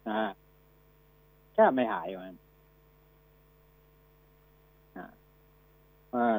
[0.07, 0.31] นะ
[1.55, 2.35] แก้ไม่หายมัน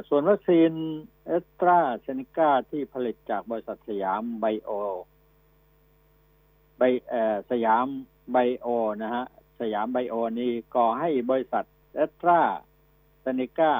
[0.09, 0.73] ส่วนวัคซีน
[1.27, 4.71] เอสตราเซเนกาที่ผลิตจากบริษัทสยามไบโอ
[6.79, 7.15] ไบเอ
[7.51, 7.87] สยาม
[8.33, 8.67] ไบโอ
[9.03, 9.25] นะฮะ
[9.63, 12.41] สยามไบโอนี่ก่อให้บริษัทเอสตรา
[13.21, 13.73] เซเนกา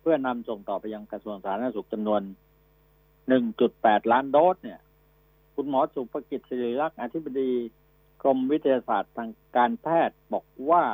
[0.00, 2.22] เพื่อนำส่งต่อไปยังกระทรวงสาธารณสุขจำนวน
[3.36, 4.80] 1.8 ล้านโดสเนี่ย
[5.54, 7.50] คุณหมอสุภกิจศิริรักษ์อธิบดี
[8.22, 10.84] กรมวิทยาศาสตร์ทางการแพทย์บอกว่า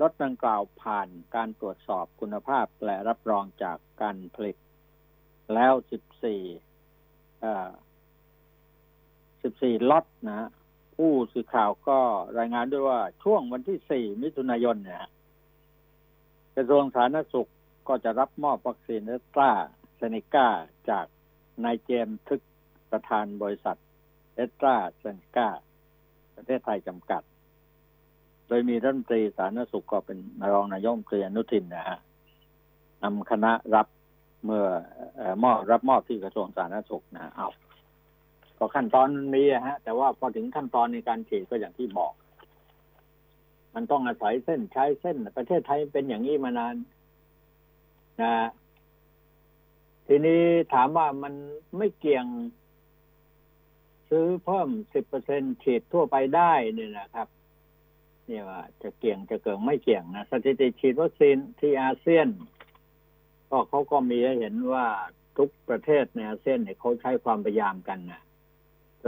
[0.00, 4.56] รถดังกล่าวผ่านการตรวจสอบคุณภาพและรับรองจากการผลิต
[5.54, 5.84] แล้ว 14
[9.72, 10.48] 14 ล็อตนะ
[10.96, 11.98] ผู้สื่อข่าวก็
[12.38, 15.04] รายงานด้วยว่าช่วงวันที่ 4 มิถุนายนเนี่ย
[16.56, 17.50] กระทรวงสาธารณสุข
[17.88, 19.50] ก็จะรับมอบวัคซีนเอสตรา
[19.96, 20.48] เซเนกา
[20.90, 21.06] จาก
[21.64, 22.42] นายเจมทึก
[22.90, 23.78] ประธานบริษัท
[24.34, 25.48] เอสตราเซเนกา
[26.36, 27.22] ประเทศไทยจำกัด
[28.48, 30.18] โดยมีรัฐมนตรีสาธารณสุขก็เป็น
[30.52, 31.98] รองนายกรัฐมนตรีอนุทินนะฮะ
[33.02, 33.86] นำคณะรับ
[34.44, 34.64] เมื่อ
[35.44, 37.48] มอบรับมอบที่กระทรวงสาธารณสุขนะเอา
[38.58, 42.12] ก็ขั้นตอนมันมีฮะ แต่ว่าพอถึงขั้นตอนในการฉีดก็อย่างที่บอก
[43.74, 46.76] มันต้องอาศัยเส้นใช้เส้น ประเทศไทยเป็นอย่างนี้มานาน
[48.22, 48.32] นะ
[50.06, 50.42] ทีนี้
[50.74, 51.34] ถามว่ามัน
[51.78, 52.26] ไม่เกี่ยง
[54.08, 57.28] ซื้อเพิ่มสิบเปอร์เซ็นฉีดทั่วไปได้เนี่ยนะครับ
[58.26, 62.28] เนี่ยว่าจะเกี่ยงจะเกิงไม่เกี่ยงนะสถิติฉีดวัคซีนที่อาเซียน
[63.50, 64.86] ก็เขาก็มีให้เห็นว่า
[65.38, 68.22] ทุกประเทศในอาเซียนเนี่ยเขาใช้ความพยายามกันนะ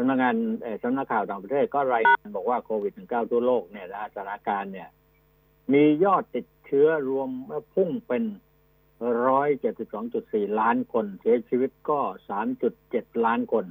[0.01, 0.37] สำนักงาน
[0.83, 4.89] สำนักข่าวต่างประเทศก็รายงานบอกว่าโควิด -19 ทั่วโลกเนี่ยสถานการณ์เนี่ย
[5.73, 7.31] มียอดติดเชื้อรวม
[7.75, 8.25] พุ่งเป็น
[9.27, 13.65] ร้อยเจ็ดสิบสองจุดสี่ล้านคน เสียชีวิตก็สามจุดเจ็ดล้านคน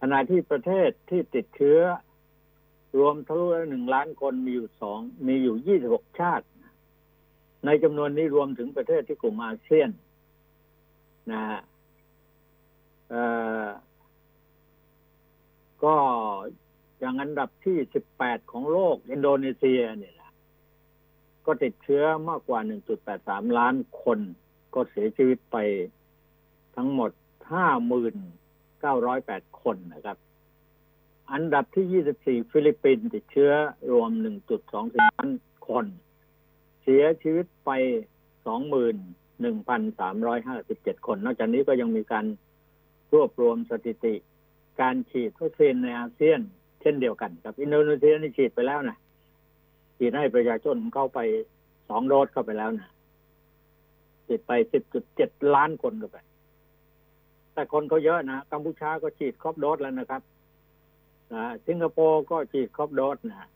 [0.00, 1.80] ขณะที่ประเทศที่ติดเชื้อ
[2.98, 6.46] รวมทะลุหนึ่งล้านคนมีอยู่สองมีอยู่ยี่สิบหกชาติ
[7.66, 9.90] ในจำนวนนี้รวมถึงประเทศที่กลุ่มอาเซียน
[11.32, 11.60] นะฮะ
[15.84, 15.96] ก็
[17.20, 20.14] อันดับที่สิบแปดของโลกอินโดนีเซียเนี่ย
[21.46, 22.60] ก็ติดเชื้อมากกว่า
[23.08, 24.18] 1.83 ล้านคน
[24.74, 25.56] ก็เสียชีวิตไป
[26.76, 27.10] ทั้งหมด
[28.36, 30.16] 59,908 คนนะครับ
[31.32, 31.86] อันดับที่
[32.42, 33.52] 24 ฟิลิปปินส์ติดเชื้อ
[33.92, 34.10] รวม
[34.60, 35.28] 1.24 ล้าน
[35.68, 35.86] คน
[36.82, 37.70] เสียชีวิตไป
[38.54, 42.26] 21,357 คน นอกจากนี้ก็ยังมีการ
[43.12, 44.14] รวบรวมสถิติ
[44.80, 46.40] การฉีดวัคซีนในอาเซียน
[46.80, 48.98] เช่นเดียวกันกับ อินโดนีเซียนี่ฉีดไปแล้วนะ
[49.98, 51.18] ฉีดให้ประชาชนเข้าไป
[51.88, 52.88] สองโดสเข้าไปแล้วนะ
[54.26, 56.18] ฉีดไปสิบจุดเจ็ดล้านคนเข้าไป
[57.52, 60.22] แต่คนเขาเยอะนะกัมพูชาก็ฉีดครบโดสแล้วนะครับ
[61.34, 63.48] นะสิงคโปร์ก็ฉีดครบโดสนะ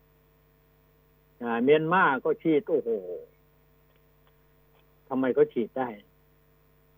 [1.64, 2.90] เมียนมาก็ฉีดโอ้โห
[5.08, 5.88] ทำไมก็ฉีดได้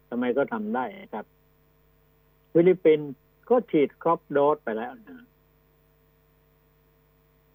[0.08, 0.84] ทำไมก็ทำได้
[1.14, 1.26] ครับ
[2.52, 3.10] ฟิลิปปินส์
[3.50, 5.24] ก็ฉีดครบโดสไปแล้วนะ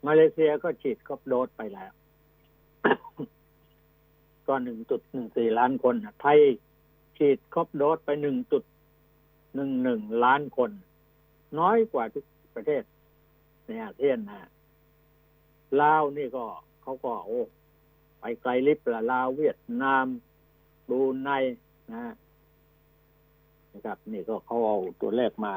[0.05, 1.91] มาเลเซียก็ฉีดครบโดสไปแล้ว
[4.47, 6.39] ก็หนึ่งจุดหนึ่งสี่ล้านคนไทย
[7.17, 8.63] ฉีดครบโดสไปหนึ่งจุด
[9.55, 10.71] หนึ่งหนึ่งล้านคน
[11.59, 12.83] น้อยกว่าทุกประเทศ
[13.65, 14.49] ในอาเซียนนะ
[15.81, 16.45] ลาวนี่ก็
[16.81, 17.41] เขาก็โอ้
[18.19, 20.05] ไปไกลลิบละลาวเวียดนาม
[20.89, 21.29] บูไน
[21.91, 22.13] นะ
[23.73, 25.55] นะครับ นี่ก็เขาเอาตัวเลขมา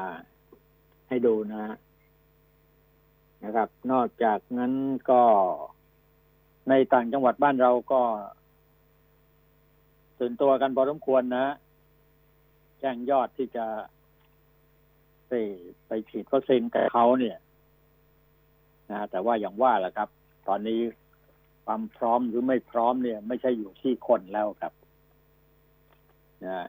[1.07, 1.61] ให้ดูนะ
[3.43, 4.73] นะครับ นอกจากนั้น
[5.09, 5.21] ก็
[6.69, 8.01] ในต่างจังหวัดบ้านเราก็
[10.19, 11.45] ตื่นตัวกันพอสมควรนะ
[12.79, 13.65] แจ้งยอดที่จะ
[15.27, 15.33] ไป
[15.87, 17.37] ไปฉีดวัคซีนกับเขาเนี่ย
[18.91, 20.09] นะแต่ว่าอย่างว่าแหละครับ
[20.47, 20.79] ตอนนี้
[21.65, 24.73] ความพร้อมหรือไม่พร้อมเนี่ย ไม่ใช่อยู่ที่คนแล้วครับ
[26.45, 26.67] นะ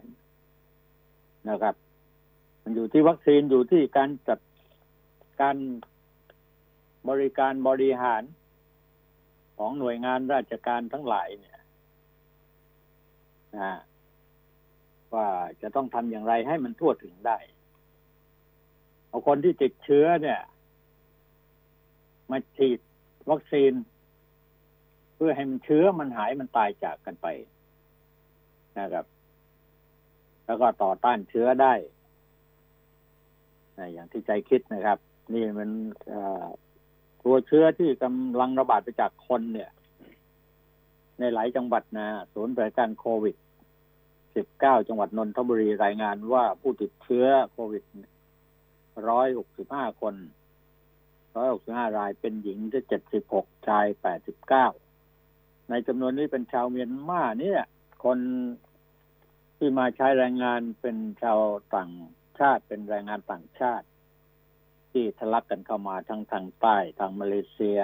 [1.48, 1.74] นะครับ
[2.62, 4.38] มันอยู่ที่วัคซีนอยู่ที่การจัด
[5.40, 5.56] การ
[7.08, 8.22] บริการบริหาร
[9.58, 11.58] ของหน่วยงานราชการทั้งหลายเนี่ย
[13.56, 13.72] นะ
[15.14, 15.28] ว่า
[15.62, 17.38] จะต้องทำอย่างไรให้มันทั่วถึงได้
[19.08, 20.40] เอาคนที่ติดเชื้อเนี่ย
[22.30, 22.78] มาฉีด
[23.30, 23.72] วัคซีน
[25.14, 27.26] เพื่อให้มันเชื้อมันหายมันตายจากกันไป
[28.78, 29.06] นะครับ
[30.46, 31.74] แล้วก็ต่อต้านเชื้อได้
[33.92, 34.98] อย่างที่ใจคิดนะครับ
[35.32, 35.70] นี่มัน
[37.28, 39.70] ตัวเชื้อที่กำลังระบาดไปจากคนเนี่ย
[41.18, 43.36] ในหลายจังหวัดนะศูนย์บริการโควิด
[44.12, 47.82] 19 จังหวัดนนทบุรีรายงานว่าผู้ติดเชื้อโควิด
[49.06, 50.14] 165 คน
[51.06, 52.82] 165 รายเป็นหญิงที่
[53.24, 53.86] 76 ชาย
[54.96, 57.62] 89 ในจำนวนนี้เป็นชาวเมียนมาเนี่ย
[58.04, 58.18] คน
[59.56, 61.40] ที่มาใช้แรงงานเป็นชาว
[61.74, 61.90] ต่าง
[62.38, 63.86] ชาติเป็นแรงงานต่างชาติ
[64.96, 67.80] ที่ทะลักกันเข้ามาทั้งทางใต้ทางมาเลเซีย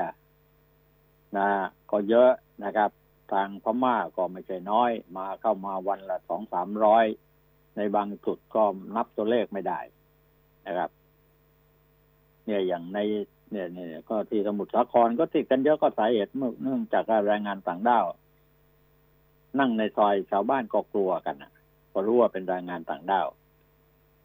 [1.36, 1.48] นะ
[1.90, 2.30] ก็เยอะ
[2.64, 2.90] นะครับ
[3.32, 7.04] ทางพม่าก็ไม่ใช่น้อย มาเข้ามาวันละสองสามร้อย
[7.76, 8.64] ในบางจุดก็
[8.96, 9.80] นับตัวเลขไม่ได้
[10.66, 10.90] นะครับ
[12.44, 12.98] เนี่ยอย่างใน
[13.50, 18.06] เนี่ยเนี่ยก็ที่สมุทรสาครก็ติดกันเยอะก็สาเหตุเนื่องจากแรงงานต่างด้าว
[19.58, 21.52] นั่งในซอยชาวบ้านก็กลัวกันนะ
[21.92, 23.28] ก็รู้ว่าเป็นแรงงานต่างด้าว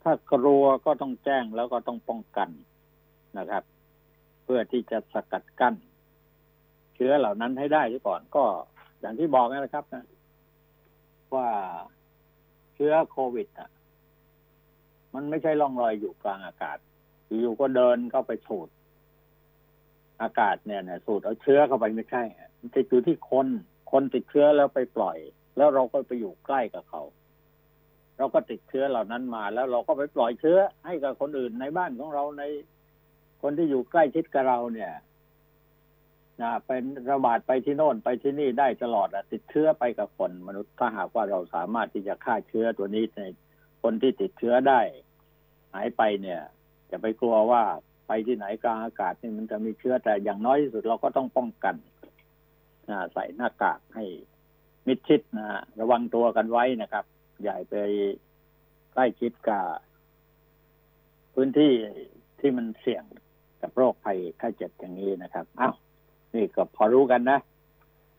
[0.03, 2.49] ถ้ากลัวก็ต้องแจ้งแล้วก็ต้องป้องกัน
[3.39, 3.63] นะครับ
[4.43, 5.75] เพื่อที่จะสกัดกั้น
[6.95, 8.43] เชื้อเหล่านั้นให้ได้ที่ก่อนก็
[8.99, 10.05] อย่างที่บอกนะครับนะ
[11.35, 11.49] ว่า
[12.75, 13.69] เชื้อโควิดอะ
[15.13, 16.77] มันไม่ใช่ล่องลอยอยู่กลางอากาศ
[17.41, 18.69] อยู่ก็เดินเข้าไปสูด
[20.21, 22.23] อากาศเนี่ยเนี่ยสูดเอาเชื้อเข้าไปไม่ใช่
[22.59, 23.47] มันจะอยู่ที่คน
[23.91, 25.17] คนติดเชื้อแล้วไปปล่อย
[25.57, 27.03] แล้วเราก็ไปอยู่ใกล้กับเขา
[28.17, 32.43] เราก็ติดเชื้อเหล่านั้นมา แล้วเราก็ไปปล่อยเชื้อให้กับคนอื่นในบ้านของเราใน
[33.41, 34.93] คนที่อยู่ใกล้ชิดกับเราเนี่ย
[36.41, 43.21] นะเป็นระบาดไปที่โน่นไปที่นี่ได้ตลอดอะติดเชื้อไปกับคนมนุษย์ถ้าหากว่าเราสามารถที่จะฆ่าเชื้อตัวนี้ใน
[43.83, 44.81] คนที่ติดเชื้อได้
[45.73, 46.41] หายไปเนี่ย
[46.91, 47.63] จะไปกลัวว่า
[48.07, 51.75] ไปที่ไหนกลางอากาศนี่มันจะมีเชื้อแต่อย่างน้อยที่สุดเราก็ต้องป้องกัน
[52.89, 54.05] นะใส่หน้ากากให้
[54.87, 55.47] มิดชิดนะ
[55.79, 57.05] ระวังตัวกันไว้นะครับ
[57.41, 57.75] ใหญ่ไป
[58.93, 59.65] ใกล้ชิดกับ
[61.33, 61.73] พื้นที่
[62.39, 63.03] ที่มันเสี่ยง
[63.61, 65.75] กับโรคภัยไข้เจ็บอย่างนี้นะครับอ้าว
[66.35, 67.39] นี่ก็พอรู้กันนะ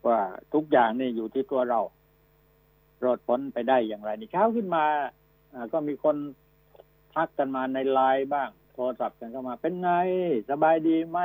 [0.07, 0.19] ว่า
[0.53, 1.81] ทุกอย่างนี่อยู่ที่ตัวเรา
[3.03, 4.85] รอดพ้นไปได้อย่างไรนี่เช้าขึ้นมา
[5.73, 6.15] ก็มีคน
[7.13, 9.89] ทักกันมาในไลน์บ้าง โทรศัพท์กันเข้ามา เป็นไง
[10.49, 11.19] สบายดีไหม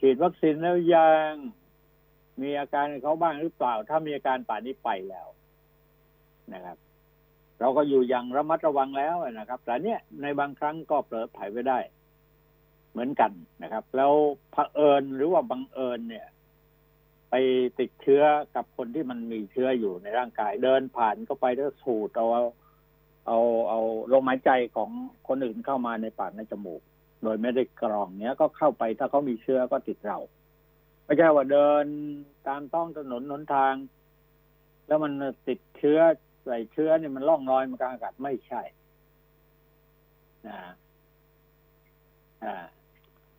[0.00, 1.30] ฉีดวัคซีนแล้วยัง
[2.42, 5.26] มีอาการเขาบ้างหรือเปล่า ถ้ามีอาการป่านนี้ไปแล้ว
[6.54, 6.76] นะครับ
[7.60, 11.78] เราก็อยู่อย่างระมัดระวังแล้วนะครับ แต่เนี้ยในบางครั้งก็เผลอไผไปได้
[12.96, 13.32] เหมือนกัน
[13.62, 14.12] นะครับ แล้ว
[14.52, 16.26] เผอิญหรือว่าบังเอิญเนี่ย
[17.30, 17.34] ไป
[17.78, 18.22] ติดเชื้อ
[18.56, 22.26] กับคนที่มันมีเชื้ออยู่ในร่างกาย เดินผ่านก็ไปแล้วสูดเอา
[23.26, 23.80] เอาเอา
[24.12, 24.90] ลมหายใจของ
[25.28, 26.82] คนอื่นเข้ามาในปากในจมูก
[27.22, 30.18] โดยไม่ได้กรองเนี้ยก็เข้าไปถ้าเขามีเชื้อก็ติดเรา
[31.04, 31.84] ไม่ใช่ว่าเดิน
[32.46, 33.74] ตามท้องถนนหนทาง
[34.86, 35.12] แล้วมัน
[35.48, 36.00] ติดเชื้อ
[36.44, 38.62] ใส่เชื้อเนี่ยมันล่องลอยมันกลางอากาศไม่ใช่
[40.46, 40.56] นะ
[42.44, 42.64] อ่า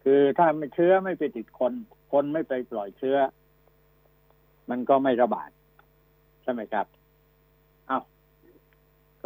[0.10, 1.74] คือถ้าไม่เชื้อไม่ไปติดคน
[2.12, 3.18] คนไม่ไปปล่อยเชื้อ
[4.70, 5.50] มันก็ไม่ระบาด
[6.44, 6.86] ใช่ไหมครับ
[7.90, 8.04] อ้าว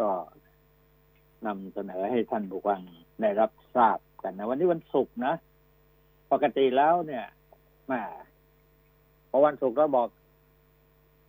[0.08, 0.10] ็
[1.46, 2.80] นำเสนอให้ท่านผู้ฟัง
[3.20, 5.34] ได้รับทราบกันนะวันนี้วันศุกร์นะ
[6.32, 7.24] ปกติแล้วเนี่ย
[7.90, 8.02] มา
[9.30, 10.08] พอวันศุกร์ก็บอก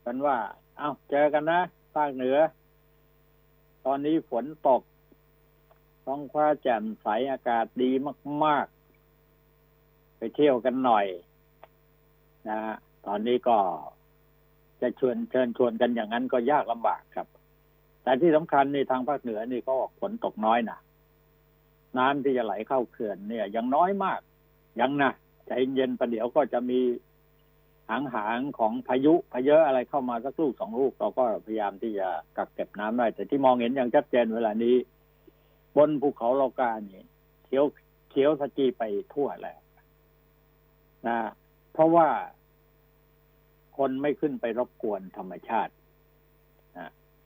[0.06, 0.38] กันว่า
[0.78, 1.60] เอา้าเจอกันนะ
[1.96, 2.38] ภาคเหนือ
[3.86, 4.82] ตอนนี้ฝนตก
[6.06, 7.92] ท้องฟ้าแจ่มใสอากาศดี
[8.46, 8.73] มากๆ
[10.36, 11.06] เที่ยวกันหน่อย
[12.50, 12.60] นะ
[13.06, 13.58] ตอนนี้ก็
[14.82, 17.28] จะชวนเชิญชวนกันอย่างนั้นก็ยากลำบากครับ
[18.04, 20.80] แต่ที่สำคัญในทางภาคเหนือนี่ก็ฝนตกน้อยนะ
[21.98, 24.20] น้ำที่จะไหลเข้าเขื่อนเนี่ย ยังน้อยมาก
[24.80, 25.12] ยังนะ
[25.48, 26.80] ใจเย็นประเดี๋ยวก็จะมี
[27.90, 32.08] หางหางของพายุพายุอะไรเข้ามาสักลูกสองลูกเราก็พยายามที่จะ
[32.38, 34.76] กักเก็บน้ำได้ แต่ที่มองเห็นอย่างชัดเจนเวลานี้
[35.78, 37.06] บนภูเขาโลกาเนี่ย
[37.46, 37.66] เขียว
[38.10, 38.84] เขียวสจีไป
[39.14, 39.60] ทั่วแล้ว
[41.08, 41.18] นะ
[41.74, 42.08] เพราะว่า
[43.78, 45.74] คนไม่ขึ้นไปรบกวนธรรมชาติ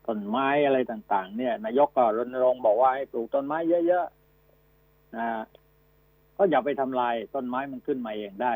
[0.07, 5.27] ต้นไม้อะไรต่าง ๆ เนี่ย นายกก็รณรงค์บอกว่าให้ปลูกต้นไม้เยอะๆนะ
[6.37, 8.53] ก็อย่าไปทำลายต้นไม้มันขึ้นมาเองได้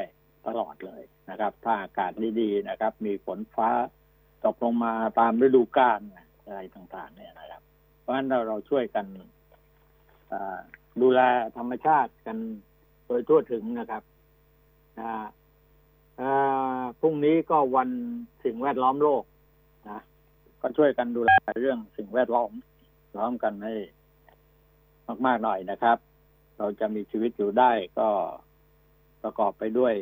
[0.48, 3.70] ตลอดเลยนะครับ ถ้าอากาศดีๆนะครับ มีฝนฟ้า
[4.46, 6.00] ตกลงมาตามฤดูกาล
[6.46, 7.62] อะไรต่าง ๆ เนี่ยนะครับ
[8.00, 9.06] เพราะฉะนั้นเราเราช่วยกัน
[11.02, 11.22] ดูแล
[11.58, 12.38] ธรรมชาติกัน
[13.06, 14.04] โดยทั่วถึงนะครับ
[17.00, 17.90] พรุ่งนี้ก็วัน
[18.44, 19.24] สิ่งแวดล้อมโลก
[19.90, 20.00] นะ
[20.62, 22.52] ก็ช่วยกันดูแลเรื่องสิ่งแวดล้อม
[23.18, 23.76] ล้อมกันให้
[25.26, 25.98] มากๆหน่อยนะครับ
[26.58, 28.10] เราจะมีชีวิตอยู่ได้ก็
[29.24, 29.94] ประกอบไปด้วย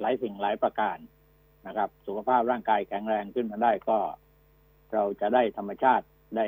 [0.00, 0.98] หลายสิ่งหลายประการ
[1.66, 3.98] นะครับ สุขภาพร่างกายแข็งแรงขึ้นมาได้ก็
[4.92, 6.46] เราจะได้ธรรมชาติได้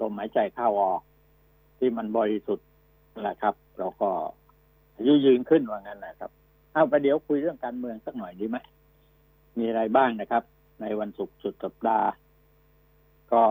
[0.00, 1.00] ลมหายใจเข้าออก
[1.78, 2.66] ที่มันบริสุทธิ์
[3.22, 4.10] แหละครับ เราก็
[4.98, 6.30] อายุยืนขึ้นว่างั้นนะครับ
[6.72, 8.56] เอาไปเดี๋ยวคุยเรื่องการเมืองสักหน่อยดีไหม
[9.58, 10.42] มีอะไรบ้างนะครับ
[10.80, 12.08] ในวันศุกร์สุดสัปดาห์
[13.32, 13.42] ก็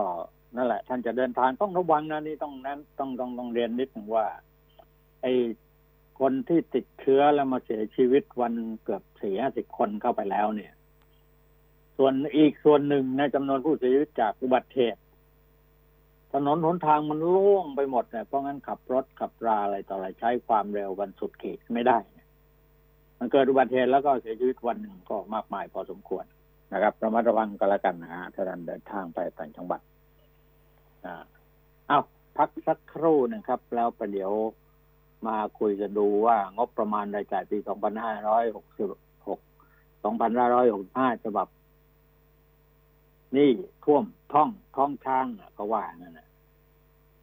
[0.56, 4.26] นั่นแหละ ท่านจะเดินทางต้องระวังนะนี่ต้องนั้นต้องต้องต้องเรียนนิดหนึ่งว่า
[5.22, 5.32] ไอ้
[6.20, 10.72] คนที่ติดเชื้อแล้วมาเสียชีวิตวันเกือบสี่ห้าสิบคนเข้าไปแล้วเนี่ย
[11.96, 15.00] ส่วนอีกส่วนหนึ่งในจำนวนผู้เสียชีวิตจากอุบัติเหตุ
[16.32, 21.98] ถนนหนทางมันโล่งไปหมดเนี่ยเพราะงั้นขับรถขับราอะไรต่ออะไรใช้ความเร็ววันสุดขีดไม่ได้
[23.18, 26.24] มันเกิดอุบัติเหตุแล้วก็เสียชีวิตวันหนึ่งก็มากมายพอสมควร
[26.72, 29.80] นะครับระมัดระวังกันละกันนะฮะถ้าท่านเดินทางไปต่างจังหวัด
[31.04, 31.24] อ่า
[31.88, 31.98] เอา
[32.36, 34.32] พักสักครู่นึ่งครับ แล้วประเดี๋ยว
[35.26, 37.68] มาคุยกันดูว่างบประมาณรายจ่ายปี 2566
[40.02, 41.48] 2565 ฉบับ
[43.36, 43.48] นี่
[43.84, 46.28] ท่วมท่องท้องช้างก็ว่านั่นนะ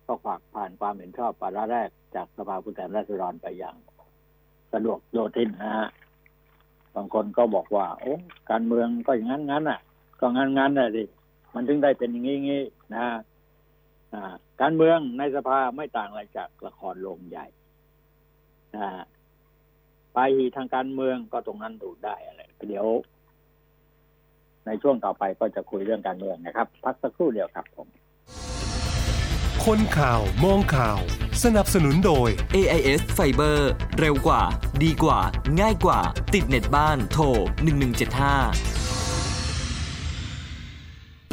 [0.06, 3.76] ก็ฝากผ่านความเห็นชอบปาระแรกจากสภาผู้แทนราษฎรไปอย่าง
[4.74, 5.90] สะดวกโยทินนะฮะ
[6.96, 8.14] บางคนก็บอกว่า โอ้
[8.52, 9.80] การเมืองก็อย่างนั้นงั้นอะ
[10.20, 11.04] ก็งั้นงั้นน่ะดิ
[11.54, 12.64] มันถึงได้เป็นอย่างนี้งี้
[12.96, 13.06] นะ
[14.14, 17.46] อ่า การเมืองในสภาไม่ต่างอะไรจากละครโรงใหญ่
[18.76, 18.90] นะ
[20.16, 20.20] ไป
[20.56, 22.88] ทางการเมืองก็ตรงนั้นดูได้อะไรเดี๋ยว
[24.68, 27.88] ในช่วงต่อไปก็จะคุยเรื่องการเมืองนะครับ พักสักครู่เดียวครับผม
[29.66, 31.00] คนข่าวมองข่าว
[31.44, 33.58] สนับสนุนโดย AIS Fiber
[34.00, 34.44] เร็วกว่า
[34.84, 35.20] ดีกว่า
[35.60, 36.00] ง่ายกว่า
[36.34, 37.24] ติดเน็ตบ้านโทร
[38.04, 38.75] 1175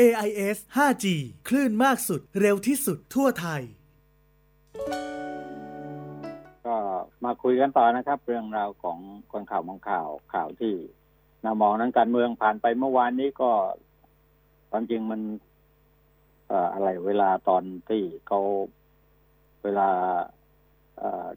[0.00, 1.06] AIS 5G
[1.48, 3.62] คลื่นมากสุดเร็วที่สุดทั่วไทย
[6.66, 6.76] ก็
[7.24, 8.98] มาคุยกันต่อนะครับ เรื่องราวของ
[9.32, 10.74] คนข่าวมองข่าวข่าวที่
[11.44, 13.50] นามองนั้นการเมืองผ่านไปเมื่อวานนี้ก็
[14.70, 15.20] ความจริงมัน
[16.72, 18.40] อะไรเวลาตอนที่เขา
[19.62, 19.88] เวลา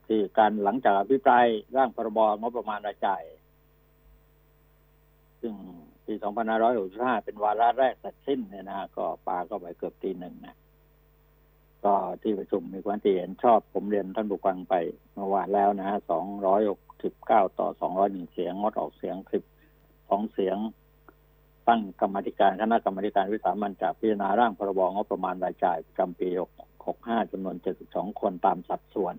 [0.06, 3.24] ที่การหลังจากอภิปรายร่างพรบงบประมาณรายจ่าย
[5.42, 5.54] ซึ่ง
[6.08, 6.14] ปี
[6.70, 10.58] 2565 เป็นวาระแรกเสร็จสิ้นเนี่ยนะก็ปาก็ไปเกือบตีหนึ่งนะ
[11.86, 14.76] ก็ที่ประชุมมีความเห็นชอบผมเรียนท่านผู้ฟังไป
[15.14, 15.98] เมื่อวานแล้วนะ
[16.74, 17.68] 269 ต่อ
[18.00, 19.16] 201 เสียงงดออกเสียง
[19.74, 20.58] 12เสียง
[21.68, 26.30] ตั้งกรรมธิการคณะกรรมการวิสามันจะพิจารณาร่างพรบงบประมาณรายจ่ายประจำปี
[26.82, 27.56] 65จำนวน
[27.88, 29.16] 72 คนตามสัดส่วน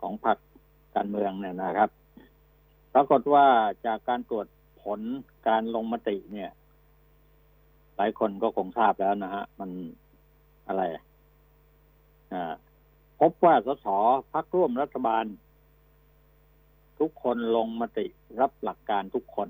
[0.00, 0.38] ของพรรค
[0.94, 1.90] การเมืองเนี่ยนะครับ
[2.94, 3.46] ปรากฏว่า
[3.86, 4.46] จากการตรวจ
[4.82, 5.00] ผล
[5.48, 6.50] การลงมติเนี่ย
[7.96, 9.70] หลายคนก็คงทราบแล้วนะฮะ มัน
[10.68, 10.82] อะไร
[12.32, 12.54] อ่า
[13.20, 13.86] พบว่าสส
[14.32, 15.24] พักร่วมรัฐบาล
[17.00, 18.06] ทุกคนลงมติ
[18.40, 19.48] รับหลักการทุกคน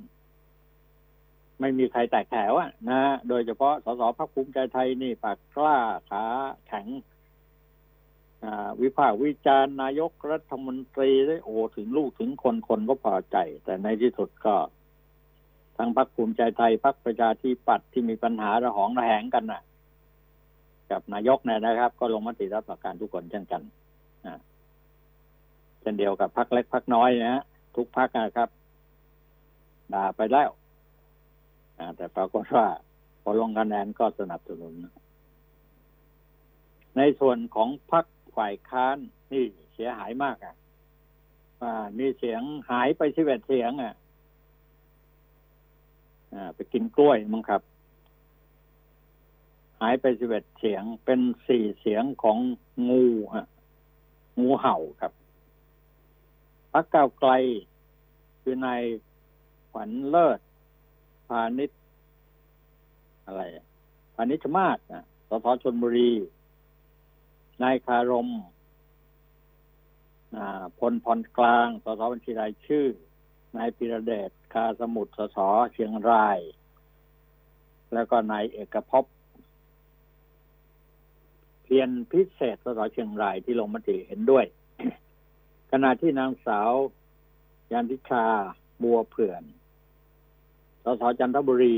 [1.60, 5.78] ไม่มีใครแตกแถวอะนะ โดยเฉพาะสสพักภูมิใจไทยนี่ปากกล้า
[6.10, 6.24] ขา
[6.66, 6.86] แข็ง
[8.44, 14.54] อ่าวิพากษ์วิจารณ์นายกรัฐมนตรีได้โอถึงลูกถึงคนคนก็พอใจ แต่ในที่สุดก็
[15.82, 19.62] ทั้งพักภูมิใจไทยพักประชาธิปัตย์ที่มีปัญหาระหองระแหงกันน่ะ
[20.90, 23.62] กับนายกเนี่ยนะครับ ก็ลงมติรับหลักการทุกคนเช่นกัน
[24.26, 24.40] นะ
[25.80, 27.42] เช่นเดียวกับพักเล็กพักน้อยนะฮะ
[27.76, 28.48] ทุกพักนะครับ
[29.94, 30.50] ด่าไปแล้ว
[31.78, 32.66] อ่าแต่ปรากฏว่า
[33.22, 34.74] พอลงคะแนนก็สนับสนุน
[36.96, 38.06] ในส่วนของพัก
[38.36, 38.96] ฝ่ายค้าน
[39.32, 40.54] นี่เสียหายมากอะ
[41.62, 43.94] อ่ามีเสียงหายไปสิบเอ็ดเสียงอะ
[46.54, 47.62] ไปกินกล้วยมั้งครับ
[49.80, 52.38] หายไปสิบเอ็ดเสียงเป็นสี่เสียงของ
[52.88, 53.46] งูฮะ
[54.40, 55.12] งูเห่าครับ
[56.72, 57.30] พักเก้าไกล
[58.42, 58.82] คือนาย
[59.70, 60.40] ขวัญเลิศ
[61.26, 61.70] พาณิช
[63.26, 63.42] อะไร
[64.14, 66.12] พาณิชมาศนะสสชนบุรี
[67.62, 68.28] นายคารม
[70.78, 72.86] พลพรกลาง สสบัญชีรายชื่อ
[73.56, 75.38] นายพิระเดชคาสมุทรสส
[75.72, 76.38] เชียงราย
[77.92, 79.04] แล้วก็นายเอกภพ
[81.62, 84.44] เพียรพิเศษสสเชียงรายที่ลงมติเห็นด้วย
[85.70, 86.72] ขณะที่นางสาว
[87.72, 88.24] ยันทิชา
[88.82, 89.42] บัวเผื่อน
[90.84, 91.76] สสจันทบุรี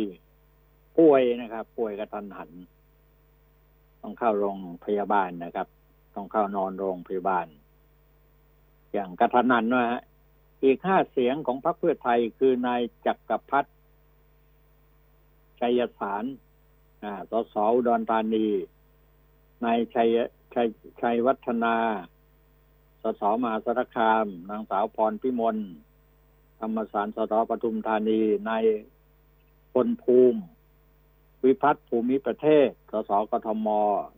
[0.99, 2.51] ป่วยนะครับ ป่วยกระทันหัน
[4.01, 5.69] ต้องเข้าโรงพยาบาลนะครับ
[6.15, 7.47] ต้องเข้านอนโรงพยาบาล
[8.93, 10.03] อย่างกระทันหันนะฮะ
[10.65, 13.75] อีกห้าเสียงของพรรคเพื่อไทยคือนายจักรพัฒน์
[15.61, 16.25] ชัยสาร
[17.31, 18.47] สสอุดรธานี
[19.65, 20.09] นายชัย
[20.55, 20.69] ชัย
[21.01, 21.77] ชัยวัฒนา
[23.03, 25.57] สสมหาสารคาม นางสาวพรพิมล
[26.61, 28.65] ธรรมสารสสปทุมธานี นาย
[29.73, 30.41] พลภูมิ
[31.45, 33.69] วิพัฒน์ภูมิประเทศ สสกทม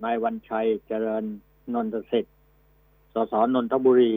[0.05, 1.25] นายวันชัยเจริญ
[1.75, 2.35] นนทสิทธิ์
[3.15, 4.15] สสนนทบุรี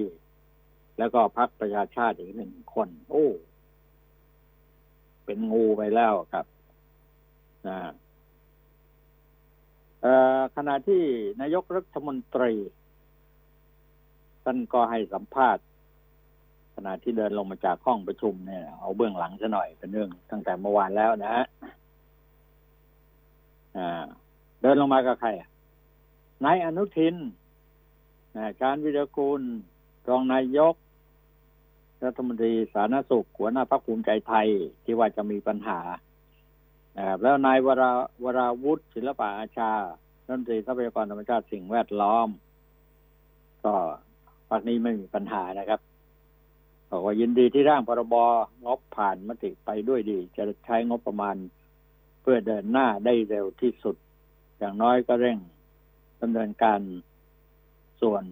[0.98, 3.28] แล้วก็พรรคประชาชาติอีกหนึ่งคน โอ้
[5.26, 6.46] เป็นงูไปแล้วครับ
[7.68, 7.78] นะ
[10.56, 11.04] ขณะที่
[11.42, 12.54] นายกรัฐมนตรี
[14.44, 15.64] ท่านก็ให้สัมภาษณ์
[16.76, 21.46] ขณะที่เดินลงมาจากห้องประชุมเนี่ย เอาเบื้องหลังซะหน่อยเป็นเรื่องตั้งแต่เมื่อวานแล้วนะฮะ
[24.62, 25.30] เดินลงมากับใคร
[26.46, 27.16] นายอนุทิน
[28.36, 29.42] นะการวิรกูล
[30.10, 30.76] รองนายก
[32.06, 34.48] รัฐมนตรีสาธารณสุขหัวหน้าพรรคภูมิใจไทย
[34.84, 35.80] ที่ว่าจะมีปัญหา
[36.98, 37.92] นะครับแล้วนายวรา
[38.24, 39.72] วราวุฒิศิลปะอาชา
[40.26, 42.28] รัฐมนตรีทรัพยากรธรรมชาติสิ่งแวดล้อม
[43.64, 43.74] ก็
[44.50, 45.80] พรรคนี้ไม่มีปัญหานะครับ
[46.92, 48.16] บอกว่ายินดีที่ร่างพรบ
[48.66, 51.36] งบผ่านมติไปด้วยดี จะใช้งบประมาณ
[52.22, 53.96] เพื่อเดินหน้าได้เร็วที่สุด
[54.60, 55.38] อย่างน้อยก็เร่ง
[56.22, 56.80] ดำเนินการ
[58.02, 58.24] ส่วน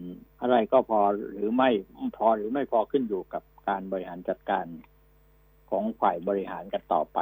[0.41, 0.99] อะไรก็พอ
[1.31, 1.69] หรือไม่
[2.17, 4.65] พอหรือไม่พอขึ้นอยู่กับ การบริหารจัดการ
[5.69, 7.19] ของฝ่ายบริหารกันต่อไป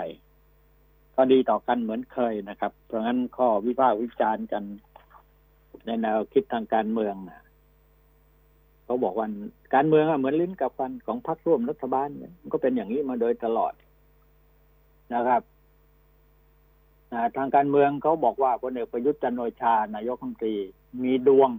[1.15, 4.63] ก็ดีต่อกันเหมือนเคยนะครับ เพราะงั้นข้อวิพากษ์วิจารณ์กัน
[5.85, 7.41] ในแนวคิดทางการเมืองนะ
[8.85, 9.27] เขาบอกว่า
[9.73, 12.07] การเมืองอะเหมือนลิ้นกับฟันของพรรคร่วมรัฐบาล
[12.39, 13.73] มันก็เป็นอย่างนี้มาโดยตลอด
[15.13, 15.41] นะครับ
[17.37, 20.55] ทางการเมืองเขาบอกว่าพลเอกประยุทธ์จันทร์โอชานายกรัฐมนตรี
[21.03, 21.49] มีดวง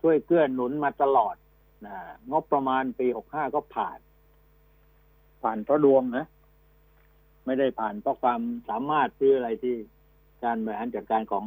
[0.00, 1.34] ช่วยเกื้อหนุนมาตลอด
[1.84, 1.96] นะ
[2.30, 3.98] งบประมาณปีหกห้าก็ผ่าน
[5.42, 6.26] ผ่านเพราะดวงนะ
[7.44, 9.74] ไม่ได้ผ่านเพราะความสามารถที่อะไรที่
[10.44, 11.44] การบริหารจัดการของ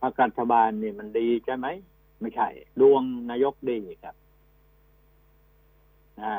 [0.00, 1.66] พรรครัฐบาลนี่มันดีใช่ไหม
[2.20, 2.48] ไม่ใช่
[2.80, 4.16] ดวงนายกดีครับ
[6.22, 6.36] อ่า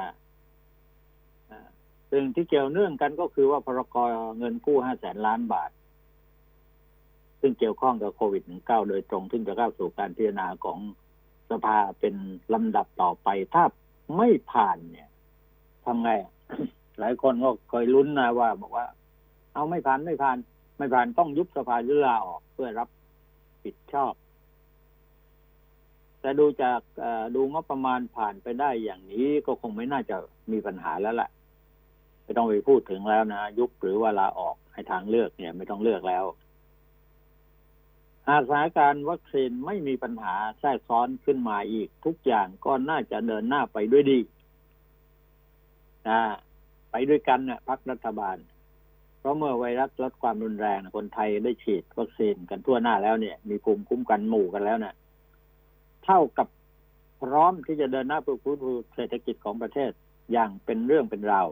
[1.52, 1.68] อ่า
[2.12, 3.96] ซึ่งที่เกี่ยวเนื่องกันก็คือว่าพรก
[4.38, 5.72] เงินกู้ห้าแสนล้านบาท
[7.42, 10.80] ซึ่งเกี่ยวข้องกับโควิด -19 โดยตรง ซึ่งจะเข้าสู่การพิจารณาของ
[11.50, 12.16] สภาเป็น
[12.54, 13.64] ลำดับต่อไปถ้า
[14.18, 15.10] ไม่ผ่านเนี่ย
[15.86, 16.12] ทำไง
[17.00, 18.86] หลายคนก็เคยลุ้นนะว่า บอกว่า
[19.54, 20.38] เอาไม่ผ่านไม่ผ่าน
[20.78, 22.90] ไม่ผ่านต้องยุบสภาหรือลาออกเพื่อรับ
[23.64, 24.14] ผิดชอบ
[26.22, 26.80] แต่ดูจาก
[27.36, 30.16] ดูงบประมาณผ่านไปได้อย่างนี้ก็คงไม่น่าจะ
[30.52, 31.30] มีปัญหาแล้วแหละ
[32.24, 36.24] ไม่ต้องไปพูดถึงแล้วนะยุบหรือว่าลาออกให้ทางเลือกเนี่ย ไม่ต้องเลือกแล้ว
[38.30, 44.20] หากสถานการณ์วัคซีนไม่มีปัญหาแทรกซ้อนขึ้นมาอีก ทุกอย่างก็น่าจะเดินหน้าไปด้วยดี
[46.10, 46.22] นะ
[46.92, 48.38] ไปด้วยกันเนี่ยพักรัฐบาล
[49.20, 54.94] เพราะเมื่อไวรัสลดความรุนแรงนะคนไทยได้ฉีดวัคซีนกันทั่วหน้าแล้วเนี่ย มีภูมิคุ้มกันหมู่กันแล้วนะ
[56.06, 56.48] เท่ากับ
[57.22, 59.92] พร้อมที่จะเดินหน้าเพื่อฟื้นฟูเศรษฐกิจของประเทศ
[60.32, 61.48] อย่างเป็นเรื่องเป็นราว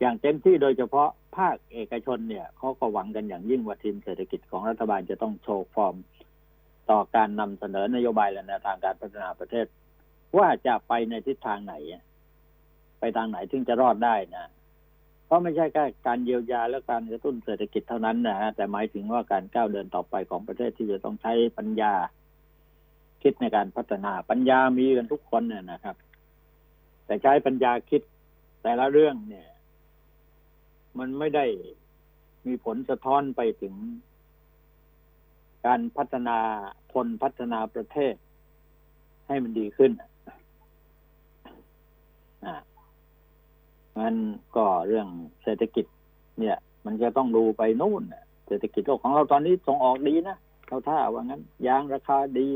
[0.00, 5.96] อย่างเต็มที่โดยเฉพาะภาคเอกชนเนี่ยเขาก็หวังกันอย่างยิ่งว่าทีมเศรษฐกิจของรัฐบาลจะต้องโชว์ฟอร์ม
[6.90, 9.66] ต่อการนำเสนอนโยบายและแนวทางการพัฒนาประเทศ
[10.38, 11.74] ว่าจะไปในทิศทางไหน
[13.00, 14.50] ไปทางไหนถึงจะรอดได้นะ
[15.26, 21.92] เพราะไม่ใช่แค่การเยียวยาและการกระตุ้นเศรษฐกิจเท่านั้นนะฮะแต่หมายถึงว่าการก้าวเดินต่อไปของประเทศที่จะต้องใช้ปัญญา
[23.22, 25.96] คิดในการพัฒนาปัญญามีกันทุกคนเนี่ยนะครับ
[27.06, 28.02] แต่ใช้ปัญญาคิด
[28.62, 29.46] แต่ละเรื่องเนี่ย
[30.98, 31.46] มันไม่ได้
[32.46, 33.74] มีผลสะท้อนไปถึง
[35.66, 36.38] การพัฒนา
[36.94, 38.14] คนพัฒนาประเทศ
[39.26, 39.90] ให้มันดีขึ้น
[42.44, 42.54] อ่า
[43.98, 44.16] งั้น
[44.56, 45.08] ก็เรื่อง
[45.42, 45.86] เศรษฐกิจ
[46.40, 48.02] เนี่ย มันจะต้องดูไปนู่น
[48.46, 50.36] เศรษฐกิจโลกของเราตอนนี้ส่งออกดีนะ
[50.66, 52.48] เขาท่าว่างั้น ยางราคาดี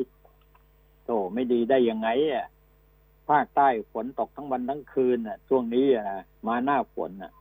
[1.04, 2.46] โตไม่ดีได้ยังไงอะ
[3.28, 6.04] ภาคใต้ฝนตกทั้งวันทั้งคืนน่ะ ช่วงนี้อะ
[6.46, 7.32] มาหน้าฝนน่ะ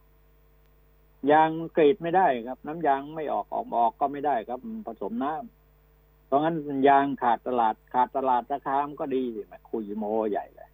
[1.32, 6.56] ยางกรีดไม่ได้ครับ น้ำยางไม่ออกออกออกก็ไม่ได้ครับผสมน้ำเพราะงั้น
[6.88, 10.70] ยางขาดตลาดขาดตลาดราคามันก็ดีสิมาคุยโมใหญ่เลย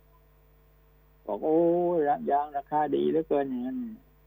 [1.25, 1.61] บอกโอ้
[1.97, 1.99] ย
[2.31, 3.79] ยางราคาดีเหลือเกินอย่างนั้น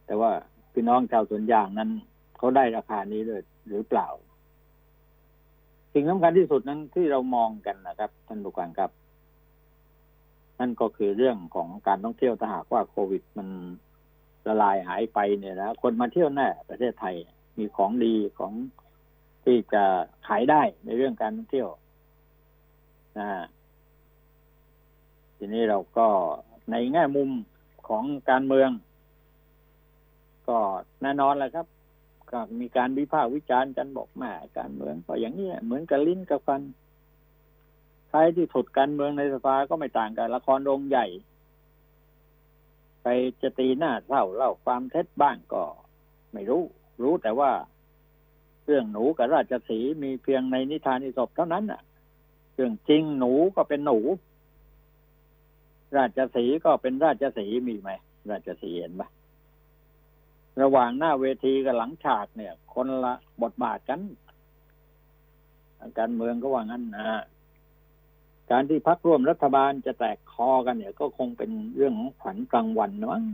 [0.07, 0.31] แต่ว่า
[0.73, 1.91] พี่น้องชาวสวนยางนั้น
[2.39, 4.09] เขาได้ราคานี้เลยหรือเปล่า
[5.93, 8.91] สิ่งสำคัญที่สุดนั้นที่เรามองกันนะครับ ท่านผู้การครับ
[10.59, 13.49] นั่นก็คือเรื่องของการท่องเที่ยวถ้าหากว่าโควิดมัน
[14.47, 17.15] ละลายหายไปเนี่ยนะคนมาเที่ยวแน่ประเทศไทย
[17.59, 18.53] มีของดีของ
[19.45, 19.85] ที่จะ
[20.27, 21.69] ขายได้ในเรื่องการท่องเที่ยว
[23.19, 23.29] นะ
[25.37, 26.09] ทีนี้เราก็
[26.71, 27.31] ในแง่มุม
[27.89, 28.71] ของการเมือง
[30.49, 30.59] ก็
[31.03, 31.67] แน่นอนแหละครับ
[32.33, 36.63] ก็มีการวิพากษ์วิจารณ์กันบอกแม่การเมืองก็อย่างนี้เหมือนกับลิ้นกับฟัน
[38.09, 41.07] ใครที่ถดการเมืองในสภาก็ไม่ต่างกันละครโรงใหญ่
[43.03, 43.07] ไป
[43.43, 45.65] จะตีหน้าเล่าเล่าความเท็จบ้างก็
[46.33, 46.63] ไม่รู้
[47.03, 47.53] รู้แต่ว่า
[48.67, 51.83] เรื่องหนูกับราชสีมีเพียงในนิทานอิศบเท่านั้นน่ะ
[52.55, 53.99] เรื่องจริงหนูก็เป็นหนู
[55.97, 57.91] ราชสีก็เป็นราชสีมีไหม
[58.31, 59.03] ราชสีเห็นไหม
[60.63, 64.01] ระหว่างหน้าเวทีกับหลังฉากเนี่ย คนละบทบาทกัน
[65.99, 67.07] การเมืองก็ว่างั้นนะ
[68.51, 73.25] การที่พักร่วมรัฐบาลจะแตก คอกันเนี่ย ก็คงเป็นเรื่องของขวัญกลางวันนะมั้ง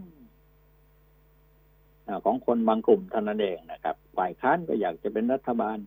[2.06, 5.78] อ่าของคนบางกลุ่มเท่านั้นเองนะครับ ฝ่ายค้านก็อยากจะเป็นรัฐบาล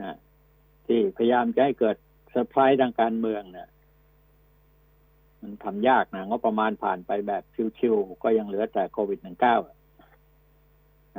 [0.00, 0.16] อ่า
[0.86, 1.96] ที่พยายามจะให้เกิด
[2.30, 3.68] เซอร์ไพรส์ทางการเมืองเนี่ย
[5.40, 7.42] มันทำยากนะงบประมาณผ่านไปแบบ
[7.78, 9.28] ชิวๆก็ยังเหลือแต่โควิด -19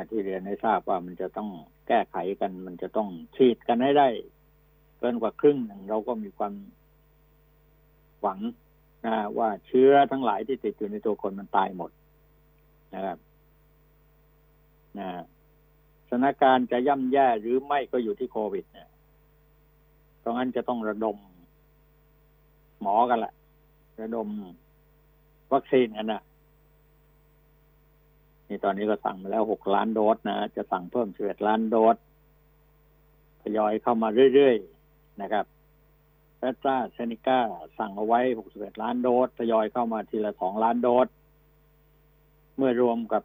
[0.10, 1.50] ที่เรียนให้ทราบว่ามันจะต้อง
[1.88, 4.08] แก้ไขกัน มันจะต้องฉีดกันให้ได้
[4.98, 6.54] เกินกว่าครึ่งหนึ่งเราก็มีความ
[8.22, 8.40] หวัง
[9.06, 11.92] นะว่าเชื้อทั้งหลายที่ติดอยู่ในตัวคนมันตายหมด
[12.96, 13.18] นะครับ
[15.00, 15.08] นะ
[16.10, 18.90] สถานการณ์จะย่ำแย่หรือไม่ก็อยู่ที่โควิด เนี่ย
[20.24, 21.18] ตรงนั้นจะต้องระดม
[22.82, 23.34] หมอกันแหละ
[24.02, 24.28] ระดม
[25.54, 26.22] วัคซีนกันนะ
[28.48, 31.96] นี่ตอนนี้ก็สั่งมาแล้วหกล้านโดสนะ จะสั่งเพิ่มสิบเอ็ดล้านโดส
[33.42, 35.46] ทยอยเข้ามาเรื่อยๆนะครับ
[36.40, 37.40] แอสตราเซเนกา
[37.78, 41.08] สั่งเอาไว้หกสิบเอ็ดล้านโดสทยอยเข้ามาทีละสองล้านโดส
[42.58, 43.24] เมื่อรวมกับ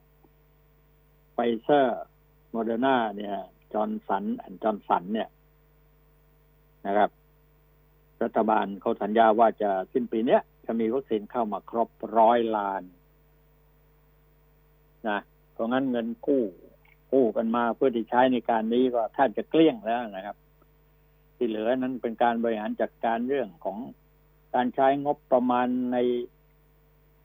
[1.33, 2.03] ไฟเซอร์
[2.51, 3.35] โมเดอร์นาเนี่ย
[3.73, 5.29] จอห์นสันแอนด์จอห์นสันเนี่ย
[6.87, 7.11] นะครับ
[8.23, 11.89] รัฐบาลเขาสัญญาว่าจะสิ้นปีเนี้ยจะมีวัคซีนเข้ามาครบ
[12.19, 12.83] ร้อยล้าน
[15.09, 15.21] นะ
[15.53, 16.43] เพราะงั้นเงินกู้
[17.13, 20.37] กู้กันมาเพื่อที่ใช้ในการนี้ก็แทบจะเกลี้ยงแล้วนะครับ
[21.37, 23.79] ที่เหลือนั้นเป็นการบริหารจัดการเรื่องของ
[24.55, 25.99] การใช้งบประมาณใน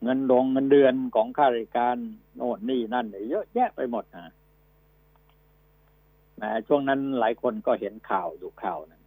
[0.04, 1.98] เงินดงเงินเดือนของข้าราชการ
[2.36, 4.34] โน่นนี่นั่นเยอะแยะไปหมดนะ
[6.42, 9.02] นะช่วงนั้นหลายคนก็เห็นข่าวดูข่าวนะ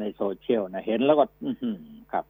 [0.00, 1.50] ในโซเชียลนะเห็นแล้วก็อื
[2.12, 2.24] ครับ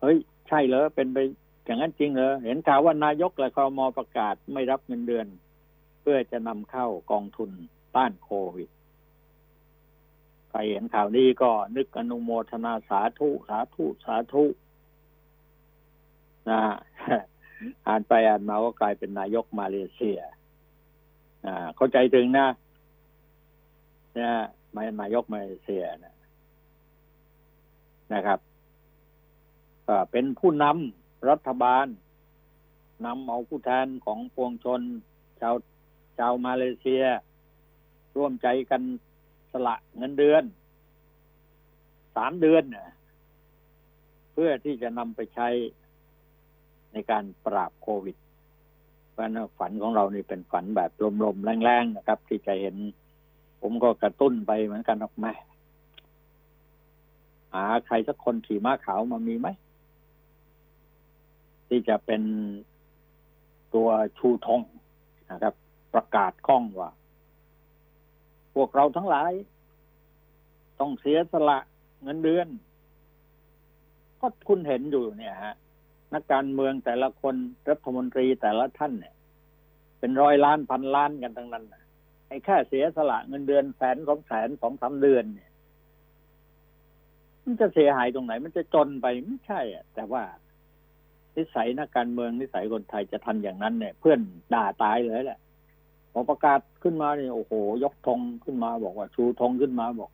[0.00, 0.16] เฮ้ย
[0.48, 1.18] ใช่เหรอเป็นไป
[1.64, 5.26] อย่างนั้นจริงเหรอเห็นข่าวว่านายกและคอมอประกาศไม่รับเงินเดือน
[6.00, 7.50] เพื่อจะนำเข้ากองทุน
[7.96, 8.68] ต้านโควิด
[10.56, 14.44] รเห็นข่าวนี้ก็นึกอนุโมทนาสาธุสาธุสาธุ
[16.48, 16.60] นะ
[17.86, 20.18] อ่านไปอ่านมาก็กลายเป็นนายกมาเลเซีย
[21.46, 22.46] อ่า เข้าใจถึงนะ
[24.14, 24.32] เนี่ย
[24.74, 26.14] มานายกมาเลเซียนะ
[28.14, 28.38] นะครับ
[29.86, 31.86] ก็เป็นผู้นำรัฐบาล
[33.06, 34.80] นำเอาผู้แทนของปวงชน
[35.40, 35.54] ชาว
[36.18, 37.04] ชาวมาเลเซีย
[38.16, 38.82] ร่วมใจกัน
[39.52, 40.44] สละเงินเดือน
[42.16, 42.88] สามเดือนเนี่ย
[44.32, 45.48] เพื่อที่จะนำไปใช้
[46.92, 48.16] ในการปราบโควิด
[49.10, 50.90] เพราะนั้นฝันของเรานี่เป็นฝันแบบ
[51.24, 52.76] ลมๆแรงๆนะครับ ที่จะเห็น
[53.60, 55.32] ผมก็กระตุ้นไปเหมือนกันออกมา
[57.54, 59.48] หาใครสักคนขี่ม้าขาวมามีไหม
[61.68, 62.22] ที่จะเป็น
[63.74, 63.88] ตัว
[64.18, 64.60] ชูธง
[65.30, 65.54] นะครับ
[65.94, 66.90] ประกาศข้องว่า
[68.56, 69.32] พวกเราทั้งหลาย
[70.80, 71.58] ต้องเสียสละ
[72.02, 72.48] เงินเดือน
[74.20, 75.54] ก็คุณเห็นอยู่เนี่ยฮะ
[76.14, 77.34] นักการเมืองแต่ละคน
[77.70, 79.14] รัฐมนตรีแต่ละท่านเนี่ย
[79.98, 81.64] เป็นร้อยล้านพันล้านกันทั้งนั้น
[82.28, 85.50] ไอ้ค่าเสียสละเงินเดือนแสนสองแสนสองสามเดือนเนี่ย
[87.44, 90.22] มันจะเสียหายตรงไหน มันจะจนไปไม่ใช่อะ แต่ว่า
[91.36, 94.20] นิสัยนักการเมืองนิสัยคนไทยจะทำอย่างนั้นเนี่ย เพื่อน
[94.54, 95.40] ด่าตายเลยแหละ
[96.18, 97.52] อประกาศขึ้นมาเนี่ยโอ้โห
[97.84, 100.10] ยกธงขึ้นมาบอกว่า ชูธงขึ้นมาบอก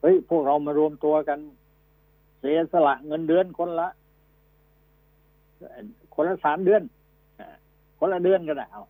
[0.00, 1.38] เฮ้ยพวกเรามารวมตัวกัน
[2.40, 3.88] เสียสละเงินเดือนคนละ
[6.14, 6.82] คนละสามเดือน
[7.98, 8.84] คนละเดือนก็ได้เอา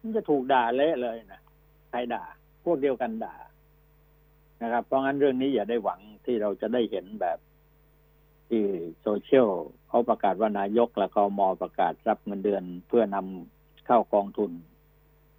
[0.00, 1.40] มันจะถูกด่าเละเลยนะ
[1.90, 2.24] ใครด่า
[2.64, 3.34] พวกเดียวกันด่า
[4.62, 7.38] นะครับ เพราะงั้นเรื่องนี้อย่าได้หวังที่เราจะได้เห็นแบบ
[8.48, 8.62] ที่
[9.00, 9.48] โซเชียล
[9.88, 13.59] เขาประกาศว่านายกและกมประกาศรับเงินเดือนเพื่อนำ
[13.92, 14.50] เข้ากองทุน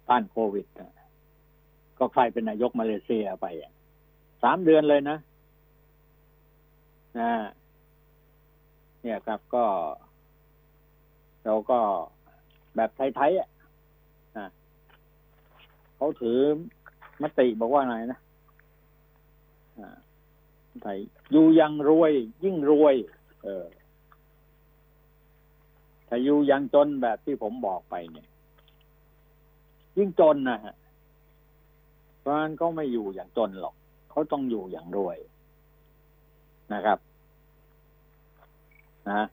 [0.08, 0.66] ต้านโควิด
[1.98, 3.46] ก็ใครเป็นนายกมาเลเซียไป
[4.42, 5.18] สามเดือนเลยนะ
[7.18, 7.32] นะ
[9.02, 9.64] เนี่ยครับก็
[11.44, 11.78] เราก็
[12.76, 13.48] แบบไทยๆอะ
[14.38, 14.46] นะ
[15.96, 16.38] เขาถือ
[17.22, 18.18] มติบอกว่าไงนะ
[20.82, 20.98] ไทย
[21.32, 22.12] อยู่ยังรวย
[22.44, 22.94] ยิ่งรวย
[23.44, 23.64] เออ
[26.08, 28.28] ถ้าอยู่ยังจนแบบที่ผมบอกไปเนี่ย
[29.96, 30.74] ยิ่งจนนะฮะ
[32.20, 33.74] เพราะนั้นเขาไม่อยู่อย่างจนหรอก
[34.10, 35.18] เขาต้องอยู่อย่างรวย
[36.74, 36.98] นะครับ
[39.08, 39.26] นะ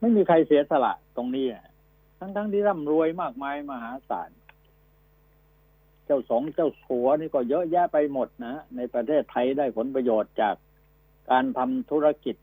[0.00, 1.64] ไม่มีใครเสียสละตรงนี้อะ
[2.18, 4.30] ทั้งทั้งๆที่ร่ำรวยมากมายมหาศาล
[6.04, 10.54] เจ้าสงเจ้าสัวนี่ก็เยอะแยะไปหมดนะในประเทศไทยได้ผลประโยชน์จาก
[11.30, 12.36] การทำธุรกิจ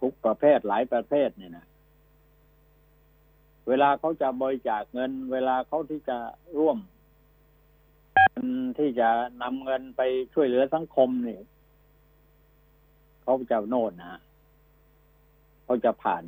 [0.00, 1.66] ทุกประเภทหลายประเภทเนี่ยนะ
[3.68, 6.16] เวลาเขาจะบริจาคเงิน เวลาเขาที่จะ
[6.58, 6.78] ร่วม
[8.78, 9.08] ที่จะ
[9.42, 10.02] นำเงินไป
[10.34, 11.40] ช่วยเหลือสังคมนี่
[13.22, 14.20] เขาจะโน่นนะ
[15.64, 16.24] เขาจะผ่าน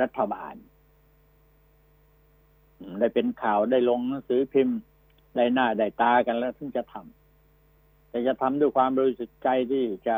[0.00, 0.54] รัฐบาล
[2.98, 4.78] ได้เป็นข่าวได้ลงหนังสือพิมพ์
[5.36, 10.16] ได้หน้าได้ตากันแล้วถึงจะทำแต่จะทำด้วยความบริสุทธิ์ใจที่จะ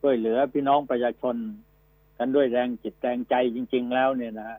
[0.00, 1.36] ช่วยเหลือพี่น้องประชาชน
[2.18, 4.58] กันด้วยแรงจิตแรงใจจริง ๆ แล้วเนี่ยนะ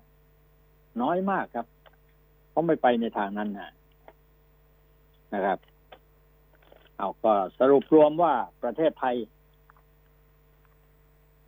[1.04, 1.66] น้อยมากครับ
[2.50, 3.72] เขาไม่ไปในทางนั้นนะ
[5.34, 5.60] นะครับ
[6.98, 8.34] เอาก็สรุปรวมว่า
[8.64, 9.16] ประเทศไทย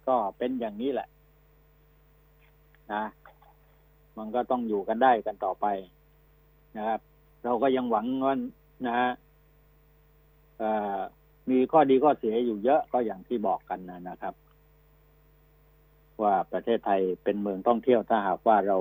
[0.08, 1.08] ก็เป็นอย่างนี้แหละ
[2.94, 3.04] นะ
[4.18, 5.66] มันก็ต้องอยู่กันได้กันต่อไป
[6.78, 7.00] นะครับ
[7.44, 8.36] เราก็ยังหวังว่า
[8.86, 9.10] นะฮะ
[11.50, 14.34] มีข้อดีข้อเสียอยู่เยอะก็อย่างที่บอกกันนะนะครับ
[16.24, 18.78] ว่าประเทศไทยเป็นเมืองท่องเที่ยวถ้าหากว่าเรา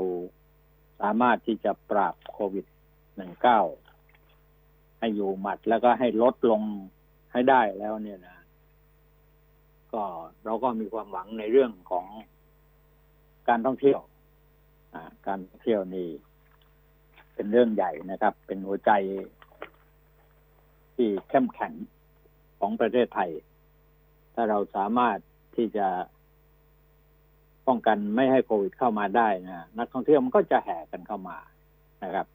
[1.01, 2.67] สามารถที่จะปราบโควิด
[3.83, 6.63] -19 ให้อยู่หมัดแล้วก็ให้ลดลง
[7.33, 8.39] ให้ได้แล้วเนี่ยนะ
[9.93, 10.03] ก็
[10.45, 12.07] เราก็มีความหวังในเรื่องของ
[13.49, 14.01] การท่องเที่ยว
[15.27, 16.09] การท่องเที่ยวนี่
[17.35, 18.91] เป็นเรื่องใหญ่นะครับ เป็นหัวใจ
[20.95, 21.73] ที่เข้มแข็ง
[22.59, 23.31] ของประเทศไทย
[24.35, 25.19] ถ้าเราสามารถ
[25.57, 25.87] ที่จะ
[27.71, 31.39] ป้องกันไม่ให้โควิดเข้ามาได้นะนักท่องเที่ยวมันก็จะแห่กันเข้ามา
[32.05, 32.27] นะครับ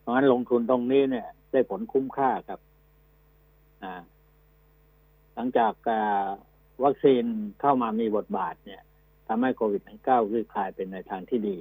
[0.00, 2.60] เพราะฉะนั้นลงทุนตรงนี้เนี่ย ได้ผลคุ้มค่าครับ
[5.34, 5.72] หลังจาก
[6.84, 7.24] วัคซีน
[7.60, 8.82] เข้ามามีบทบาทเนี่ย
[9.28, 11.58] ทำให้โควิด -19 คลี่คลายเป็นในทางที่ดี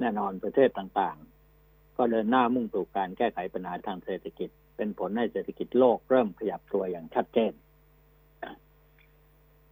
[0.00, 7.52] แน่นอนประเทศต่างๆ ก็เดินหน้ามุ่งสู่การแก้ไขปัญหาทางเศรษฐกิจ เป็นผลให้เศรษฐกิจโลกเริ่มขยับตัวอย่างชัดเจน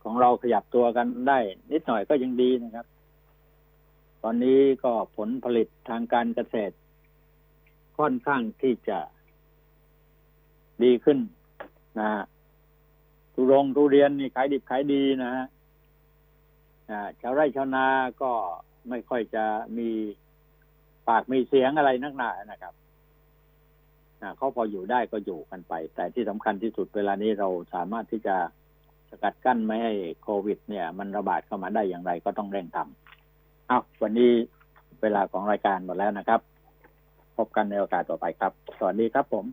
[0.05, 1.38] ของเราขยับตัวกันได้
[1.72, 2.86] นิดหน่อยก็ยังดีนะครับ
[4.22, 6.74] ตอนนี้ก็ผลผลิตทางการเกษตร
[7.98, 8.98] ค่อนข้างที่จะ
[10.82, 11.18] ดีขึ้น
[11.98, 12.24] นะฮะ
[13.34, 15.46] ทุรงทุเรียนนี่ขายดิบขายดีนะฮะ
[16.90, 17.86] อ่าชาวไร่ชาวนา
[18.22, 18.32] ก็
[18.88, 19.44] ไม่ค่อยจะ
[19.78, 19.90] มี
[21.09, 22.74] ปากมีเสียงอะไรนักหนานะครับ
[24.20, 28.36] อ่าเขาพออยู่ได้ก็อยู่กันไป แต่ที่สำคัญที่สุดเวลานี้เราสามารถที่จะ
[29.22, 29.92] กัดกั้นไม่ให้
[30.22, 34.30] โควิด เนี่ย มันระบาดเข้ามาได้อย่างไรก็ต้องเร่งทำเอาวันนี้
[35.02, 36.40] เวลาของรายการหมดแล้วนะครับ
[37.36, 39.44] พบกันในโอกาสต่อไปครับ สวัสดีครับผม